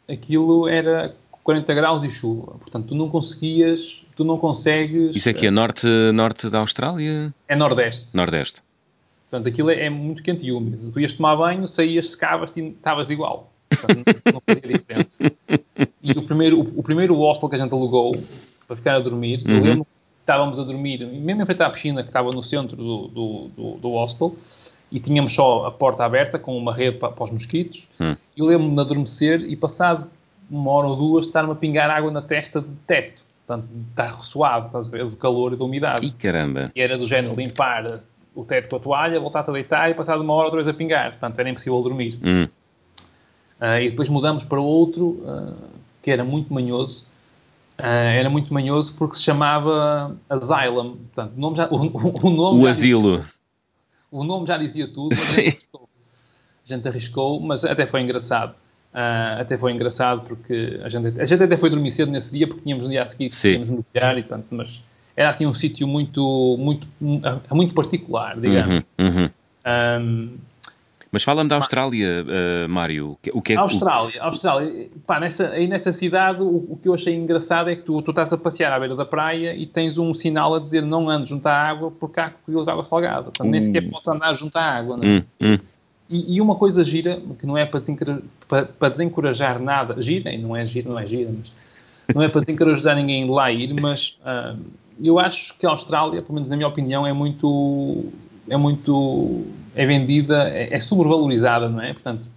[0.08, 2.52] aquilo era 40 graus e chuva.
[2.58, 5.14] Portanto, tu não conseguias, tu não consegues.
[5.16, 7.32] Isso aqui é norte, norte da Austrália?
[7.48, 8.14] É nordeste.
[8.16, 8.62] Nordeste.
[9.30, 10.90] Portanto, aquilo é, é muito quente e úmido.
[10.92, 13.52] Tu ias tomar banho, saías, secavas e estavas igual.
[13.68, 15.18] Portanto, não, fazia diferença.
[16.02, 18.16] E o primeiro, o, o primeiro hostel que a gente alugou
[18.66, 19.62] para ficar a dormir, eu Uhum.
[19.62, 19.90] lembro que
[20.20, 23.70] estávamos a dormir, mesmo em frente à piscina que estava no centro do, do, do,
[23.78, 24.36] do hostel,
[24.90, 27.84] e tínhamos só a porta aberta com uma rede para, para os mosquitos.
[28.00, 28.16] Hum.
[28.36, 30.06] E eu lembro-me de adormecer e passado
[30.50, 33.22] uma hora ou duas estar-me a pingar água na testa de teto.
[33.46, 36.04] Portanto, está ressoado, estás a ver, do calor e da umidade.
[36.06, 36.70] Ih, caramba.
[36.74, 38.00] E era do género limpar
[38.34, 40.74] o teto com a toalha, voltar-te a deitar e passado uma hora outra vez a
[40.74, 41.10] pingar.
[41.12, 42.18] Portanto, era impossível dormir.
[42.22, 42.48] Hum.
[43.60, 45.52] Ah, e depois mudamos para outro, ah,
[46.02, 47.06] que era muito manhoso.
[47.78, 50.96] Ah, era muito manhoso porque se chamava Asylum.
[51.14, 53.24] Portanto, o nome já, o, o- o nome O já, asilo.
[54.10, 55.88] O nome já dizia tudo, mas a gente arriscou.
[56.64, 58.54] A gente arriscou, mas até foi engraçado.
[58.92, 62.46] Ah, até foi engraçado porque a gente, a gente até foi dormir cedo nesse dia
[62.48, 64.82] porque tínhamos no dia a seguir tínhamos mergulhar e tanto, mas
[65.14, 66.88] era assim um sítio muito, muito,
[67.50, 68.84] muito particular, digamos.
[68.98, 69.30] Uhum, uhum.
[69.64, 70.28] Ahm,
[71.16, 73.12] Mas fala-me da Austrália, uh, Mário.
[73.12, 76.46] O que- O que é A Austrália, a Austrália, pá, nessa, aí nessa cidade o,
[76.72, 79.06] o que eu achei engraçado é que tu, tu estás a passear à beira da
[79.06, 82.66] praia e tens um sinal a dizer não andes junto à água porque há crocodilos
[82.66, 83.22] de água salgada.
[83.22, 83.62] Portanto, nem Uh.
[83.62, 84.98] sequer podes andar junto à água.
[84.98, 85.08] Não é?
[85.08, 85.58] Hum, hum.
[86.10, 90.30] E, e uma coisa gira, que não é para, desencora- para, para desencorajar nada, gira,
[90.30, 91.50] e não é gira, não é gira, mas
[92.14, 94.54] não é para desencorajar ninguém lá ir, mas ah,
[95.02, 98.04] eu acho que a Austrália, pelo menos na minha opinião, é muito,
[98.48, 101.92] é muito, é vendida, é, é sobrevalorizada, não é?
[101.92, 102.28] Portanto,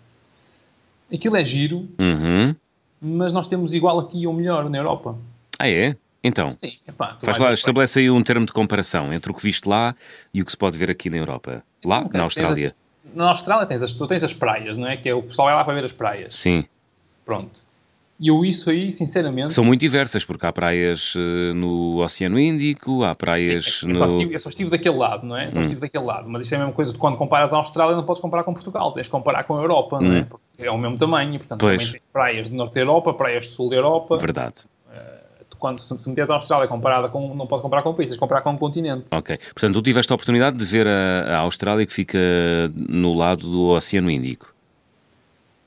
[1.13, 2.55] aquilo é giro, Uhum.
[3.01, 5.15] mas nós temos igual aqui ou melhor na Europa.
[5.57, 5.95] Ah, é?
[6.23, 9.41] Então, Sim, epá, faz lá, a estabelece aí um termo de comparação entre o que
[9.41, 9.95] viste lá
[10.33, 11.63] e o que se pode ver aqui na Europa.
[11.83, 12.75] Lá, Ok, na Austrália.
[13.15, 14.97] Na Austrália tens as, tu tens as praias, não é?
[14.97, 16.35] Que é o pessoal vai lá para ver as praias.
[16.35, 16.65] Sim.
[17.25, 17.61] Pronto.
[18.19, 23.01] E eu isso aí, sinceramente, São muito diversas, porque há praias eh, no Oceano Índico,
[23.05, 24.13] há praias Sim, eu, só no.
[24.13, 25.49] estive, eu só estive daquele lado, não é?
[25.49, 25.61] Só Hum.
[25.61, 26.27] estive daquele lado.
[26.29, 28.53] Mas isto é a mesma coisa, tu quando comparas a Austrália não podes comparar com
[28.53, 30.19] Portugal, tens de comparar com a Europa, não é?
[30.19, 30.25] Hum.
[30.25, 31.77] Porque é o mesmo tamanho, portanto Pois.
[31.81, 34.17] também tens praias do norte da Europa, praias do sul da Europa.
[34.17, 34.55] Verdade.
[35.49, 38.09] Tu, quando se, se meteres a Austrália comparada com, não podes comparar com um país,
[38.09, 39.05] tens de comparar com um continente.
[39.11, 39.37] Ok.
[39.53, 42.19] Portanto, tu tiveste a oportunidade de ver a, a Austrália que fica
[42.75, 44.53] no lado do Oceano Índico.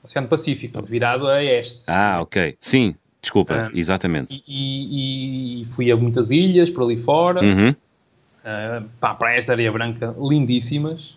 [0.03, 1.89] Oceano Pacífico, virado a este.
[1.89, 2.57] Ah, ok.
[2.59, 3.71] Sim, desculpa, Ah.
[3.73, 4.43] exatamente.
[4.47, 7.69] E, e- fui a muitas ilhas por ali fora, Uhum.
[7.69, 11.15] uh, pá, praias de areia branca lindíssimas,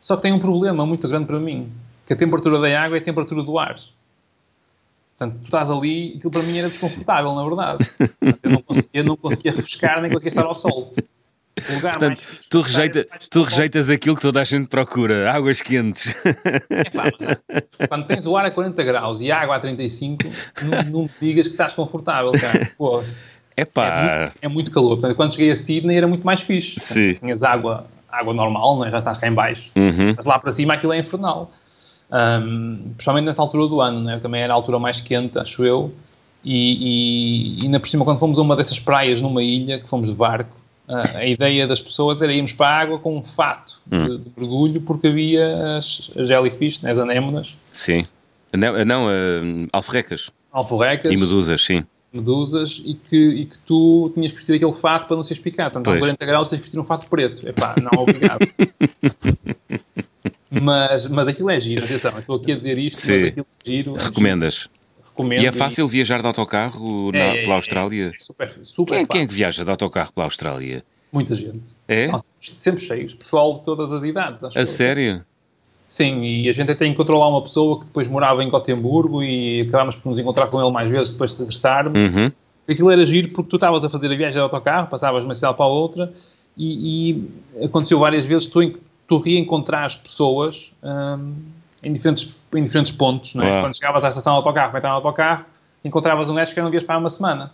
[0.00, 1.70] só que tem um problema muito grande para mim,
[2.06, 3.76] que a temperatura da água é a temperatura do ar.
[5.16, 7.88] Portanto, tu estás ali, aquilo para mim era desconfortável, na verdade.
[8.42, 10.92] Eu não conseguia, não conseguia refrescar, nem conseguia estar ao sol.
[11.80, 16.14] Portanto, tu, rejeita, tu rejeitas aquilo que toda a gente procura, águas quentes.
[16.70, 17.04] Epá,
[17.48, 20.24] mas, quando tens o ar a 40 graus e a água a 35,
[20.62, 22.68] não, não me digas que estás confortável, cara.
[22.76, 23.02] Pô,
[23.56, 24.96] É é, pá, muito, é muito calor.
[24.96, 26.78] Portanto, quando cheguei a Sydney era muito mais fixe.
[26.78, 27.14] Sim.
[27.14, 28.90] Tinhas água, água normal, né?
[28.90, 29.70] já estás cá em baixo.
[29.76, 30.14] Uhum.
[30.16, 31.50] Mas lá para cima aquilo é infernal.
[32.10, 34.18] Um, principalmente nessa altura do ano, né?
[34.20, 35.92] também era a altura mais quente, acho eu.
[36.44, 39.88] E, e, e ainda por cima, quando fomos a uma dessas praias numa ilha, que
[39.88, 40.50] fomos de barco,
[40.88, 44.80] a ideia das pessoas era irmos para a água com um fato de, de mergulho,
[44.80, 46.90] porque havia as, as jellyfish, né?
[46.90, 48.04] as anémonas, sim.
[48.52, 51.84] Não, não uh, alforrecas alforrecas, e medusas, sim.
[52.12, 55.72] medusas, e que, e que tu tinhas que vestir aquele fato para não seres picado.
[55.72, 56.00] Portanto, a Pois.
[56.00, 57.46] 40 graus tens que vestir um fato preto.
[57.46, 58.46] Epá, não, obrigado.
[60.48, 63.26] mas, mas aquilo é giro, atenção, estou aqui a dizer isto, mas Sim.
[63.26, 63.96] aquilo é giro.
[63.98, 64.70] é Recomendas.
[65.40, 68.12] E é fácil viajar de autocarro na- É, é, pela é, Austrália?
[68.14, 70.82] É, super, super Quem, é- quem é que viaja de autocarro pela Austrália?
[71.12, 71.72] Muita gente.
[71.86, 72.08] É?
[72.08, 73.14] Nossa, sempre cheios.
[73.14, 74.42] Pessoal de todas as idades.
[74.42, 74.66] Acho A eu.
[74.66, 75.24] sério?
[75.86, 79.60] Sim, e a gente até encontrou lá uma pessoa que depois morava em Gotemburgo e
[79.60, 82.02] acabámos por nos encontrar com ele mais vezes depois de regressarmos.
[82.02, 82.32] Uhum.
[82.68, 85.34] Aquilo era giro porque tu estavas a fazer a viagem de autocarro, passavas de uma
[85.36, 86.12] cidade para a outra
[86.56, 88.74] e, e aconteceu várias vezes tu,
[89.06, 91.34] tu reencontrares pessoas um,
[91.84, 93.60] em, diferentes, em diferentes pontos, não é?
[93.60, 95.44] Quando chegavas à estação do autocarro para entrar no autocarro,
[95.84, 97.52] encontravas um gajo que não vias para uma semana.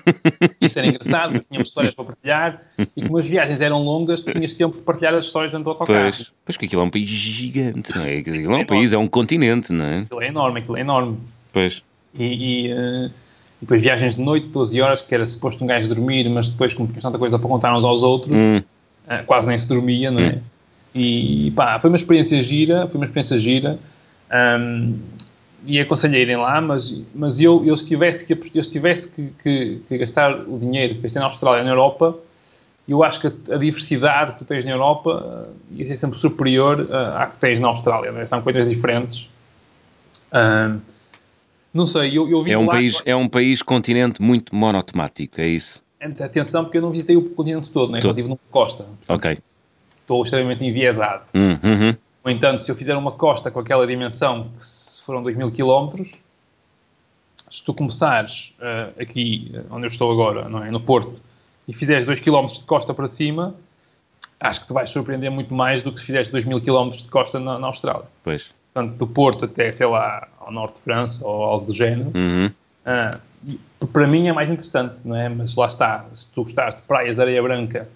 [0.60, 2.62] Isso era engraçado, tínhamos histórias para partilhar
[2.94, 5.70] e como as viagens eram longas, tu tinhas tempo de partilhar as histórias dentro do
[5.70, 6.02] autocarro.
[6.02, 8.18] Pois, pois que aquilo é um país gigante, não é?
[8.18, 9.98] Aquilo é um país, é um continente, não é?
[10.00, 11.18] Aquilo é enorme, aquilo é enorme.
[11.52, 11.82] Pois.
[12.14, 13.10] E, e, uh,
[13.60, 16.88] depois viagens de noite, 12 horas, que era suposto um gajo dormir, mas depois, como
[16.88, 18.58] tinha tanta coisa para contar uns aos outros, hum.
[18.58, 20.30] uh, quase nem se dormia, não é?
[20.30, 20.40] Hum.
[20.94, 23.78] E pá, foi uma experiência gira, foi uma experiência gira.
[24.32, 24.98] Um,
[25.64, 29.12] e aconselho a irem lá, mas, mas eu, eu se tivesse, que, eu se tivesse
[29.12, 32.16] que, que, que gastar o dinheiro que gastei na Austrália e na Europa,
[32.88, 36.18] eu acho que a, a, diversidade que tu tens na Europa uh, ia ser sempre
[36.18, 38.10] superior uh, à que tens na Austrália.
[38.10, 38.26] Né?
[38.26, 39.28] São coisas diferentes.
[40.32, 40.80] Uh,
[41.72, 45.46] não sei, eu, eu é um lá, país É um país, continente muito monotemático, é
[45.46, 45.82] isso?
[46.20, 48.00] Atenção, porque eu não visitei o continente todo, né?
[48.00, 48.88] só estive numa costa.
[49.08, 49.38] Ok.
[50.12, 51.24] Estou extremamente enviesado.
[51.34, 51.96] Hum, uhum.
[52.24, 56.12] No entanto, se eu fizer uma costa com aquela dimensão, que foram 2 mil quilómetros,
[57.50, 60.70] se tu começares uh, aqui, onde eu estou agora, não é?
[60.70, 61.14] no Porto,
[61.66, 63.54] e fizeres 2 km de costa para cima,
[64.38, 67.08] acho que te vais surpreender muito mais do que se fizeres 2 mil km de
[67.08, 68.04] costa na, na Austrália.
[68.22, 72.10] Pois portanto, do Porto até, sei lá, ao norte de França ou algo do género,
[72.14, 72.50] uhum.
[72.86, 75.28] uh, para mim é mais interessante, não é?
[75.28, 77.88] Mas lá está, se tu gostares de praias de areia branca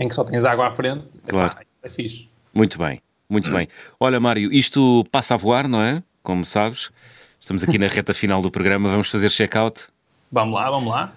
[0.00, 1.56] em que só tens água à frente, claro.
[1.60, 2.26] é, é fixe.
[2.54, 3.68] Muito bem, muito bem.
[4.00, 6.02] Olha, Mário, isto passa a voar, não é?
[6.22, 6.90] Como sabes,
[7.38, 9.88] estamos aqui na reta final do programa, vamos fazer check-out?
[10.32, 11.12] Vamos lá, vamos lá.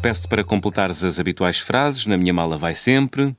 [0.00, 3.36] Peço-te para completares as habituais frases, na minha mala vai sempre, o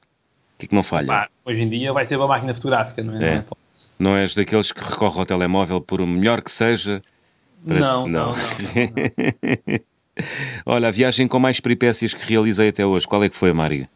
[0.59, 1.27] que é que não falha?
[1.43, 3.17] hoje em dia vai ser uma máquina fotográfica, não é?
[3.17, 3.19] é.
[3.19, 3.45] Não, é
[3.97, 7.01] não és daqueles que recorre ao telemóvel por o melhor que seja?
[7.65, 7.79] Para...
[7.79, 8.31] Não, não, não.
[8.31, 9.79] não,
[10.65, 13.87] Olha, a viagem com mais peripécias que realizei até hoje, qual é que foi, Mário?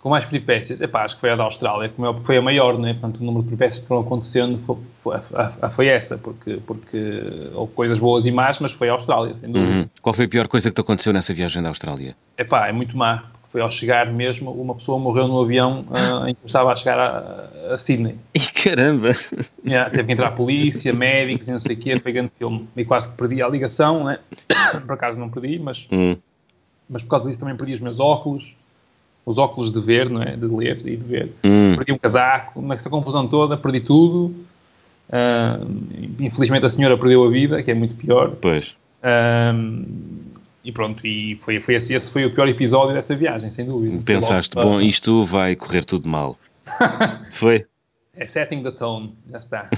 [0.00, 0.80] Com mais peripécias?
[0.82, 2.92] Epá, acho que foi a da Austrália, porque foi a maior, né?
[2.92, 5.16] Portanto, o número de peripécias que foram acontecendo foi, foi,
[5.70, 7.22] foi, essa, porque, porque
[7.54, 9.72] houve coisas boas e más, mas foi a Austrália, sem dúvida.
[9.72, 9.88] Uhum.
[10.02, 12.14] Qual foi a pior coisa que te aconteceu nessa viagem da Austrália?
[12.36, 16.34] Epá, é muito má foi ao chegar mesmo, uma pessoa morreu no avião uh, em
[16.34, 18.16] que estava a chegar a, a Sydney.
[18.34, 19.12] E caramba!
[19.64, 22.68] Yeah, teve que entrar a polícia, médicos e não sei o quê, foi grande filme.
[22.76, 24.18] E quase que perdi a ligação, né?
[24.84, 26.16] por acaso não perdi, mas, hum.
[26.90, 28.56] mas por causa disso também perdi os meus óculos,
[29.24, 30.34] os óculos de ver, não é?
[30.34, 31.32] De ler e de ver.
[31.44, 31.76] Hum.
[31.76, 34.34] Perdi um casaco, nessa confusão toda, perdi tudo.
[35.10, 38.32] Uh, infelizmente a senhora perdeu a vida, que é muito pior.
[38.40, 38.76] Pois.
[39.00, 40.33] Uh,
[40.64, 44.02] e pronto, e foi, foi esse, esse foi o pior episódio dessa viagem, sem dúvida.
[44.02, 46.38] Pensaste, bom, isto vai correr tudo mal.
[47.30, 47.66] foi?
[48.16, 49.70] É setting the tone, já está.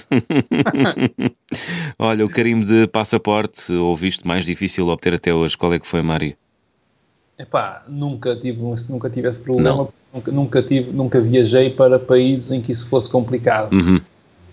[1.98, 5.88] Olha, o carimbo de passaporte, ou visto mais difícil obter até hoje, qual é que
[5.88, 6.36] foi, Mário?
[7.38, 12.62] Epá, nunca tive, nunca tive esse problema, nunca, nunca, tive, nunca viajei para países em
[12.62, 13.72] que isso fosse complicado.
[13.74, 14.00] Uhum.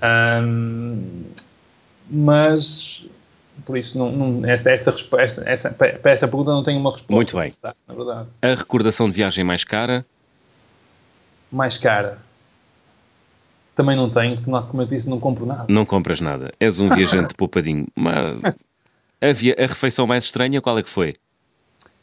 [0.01, 1.23] Um,
[2.09, 3.05] mas
[3.65, 7.13] por isso, não, não, essa, essa, essa, essa, para essa pergunta não tenho uma resposta.
[7.13, 7.53] Muito bem.
[7.61, 8.27] Na verdade.
[8.41, 10.05] A recordação de viagem mais cara?
[11.51, 12.19] Mais cara?
[13.75, 15.65] Também não tenho, porque, como eu disse, não compro nada.
[15.67, 16.51] Não compras nada.
[16.59, 17.87] És um viajante poupadinho.
[17.95, 18.15] Mas
[19.21, 21.13] a, via, a refeição mais estranha, qual é que foi?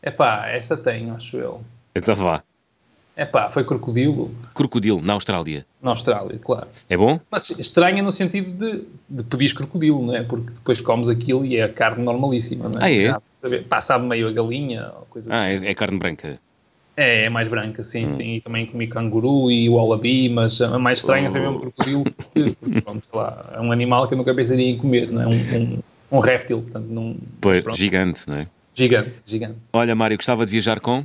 [0.02, 1.62] É pá, essa tenho, acho eu.
[1.94, 2.42] Então vá.
[3.16, 4.30] É pá, foi crocodilo.
[4.54, 5.66] Crocodilo, na Austrália.
[5.82, 6.68] Na Austrália, claro.
[6.88, 7.20] É bom?
[7.30, 10.22] Mas estranha no sentido de, de pedires crocodilo, não é?
[10.22, 12.84] Porque depois comes aquilo e é carne normalíssima, não é?
[12.84, 13.16] Ah, é?
[13.32, 15.66] Saber, pá, sabe meio a galinha, coisa Ah, assim.
[15.66, 16.38] é, é, carne branca.
[16.96, 18.10] É, é mais branca, sim, hum.
[18.10, 18.34] sim.
[18.36, 21.32] E também comi canguru e wallaby, mas a mais estranha oh.
[21.32, 21.60] foi mesmo oh.
[21.60, 25.10] crocodilo, porque, porque pronto, sei lá, é um animal que eu nunca pensaria em comer,
[25.10, 25.26] não é?
[25.26, 25.82] Um, um,
[26.12, 27.16] um réptil, portanto, não...
[27.40, 28.46] Pois, gigante, não é?
[28.74, 29.56] Gigante, gigante.
[29.72, 31.04] Olha, Mário, gostava de viajar com?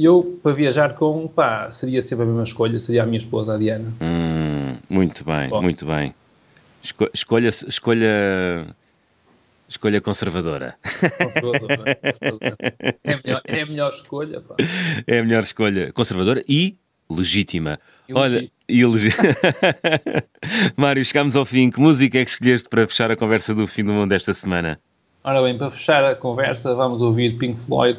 [0.00, 3.54] E eu, para viajar com, pá, seria sempre a mesma escolha, seria a minha esposa,
[3.54, 3.92] a Diana.
[4.00, 6.14] Hum, muito bem, muito bem.
[6.82, 8.66] Esco escolha, escolha,
[9.68, 10.74] escolha conservadora.
[11.22, 11.98] Conservadora.
[13.04, 14.56] é, a melhor, é a melhor escolha, pá.
[15.06, 15.92] É a melhor escolha.
[15.92, 16.78] Conservadora e
[17.10, 17.78] legítima.
[18.08, 19.34] E Olha, e legítima.
[20.78, 21.68] Mário, chegamos ao fim.
[21.68, 24.80] Que música é que escolheste para fechar a conversa do fim do mundo esta semana?
[25.22, 27.98] Ora bem, para fechar a conversa, vamos ouvir Pink Floyd,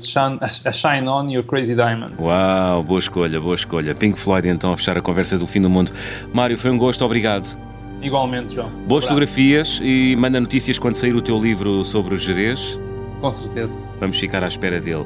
[0.66, 2.16] A Shine On Your Crazy Diamond.
[2.20, 3.94] Uau, boa escolha, boa escolha.
[3.94, 5.92] Pink Floyd, então, a fechar a conversa do fim do mundo.
[6.34, 7.56] Mário, foi um gosto, obrigado.
[8.02, 8.72] Igualmente, João.
[8.88, 12.80] Boas fotografias e manda notícias quando sair o teu livro sobre o Jerez.
[13.20, 13.80] Com certeza.
[14.00, 15.06] Vamos ficar à espera dele.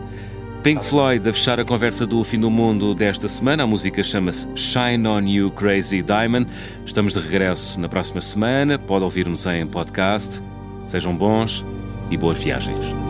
[0.63, 3.63] Pink tá Floyd a fechar a conversa do fim do mundo desta semana.
[3.63, 6.49] A música chama-se Shine On You Crazy Diamond.
[6.85, 8.79] Estamos de regresso na próxima semana.
[8.79, 10.41] Pode ouvir-nos em podcast.
[10.85, 11.65] Sejam bons
[12.09, 13.04] e boas viagens.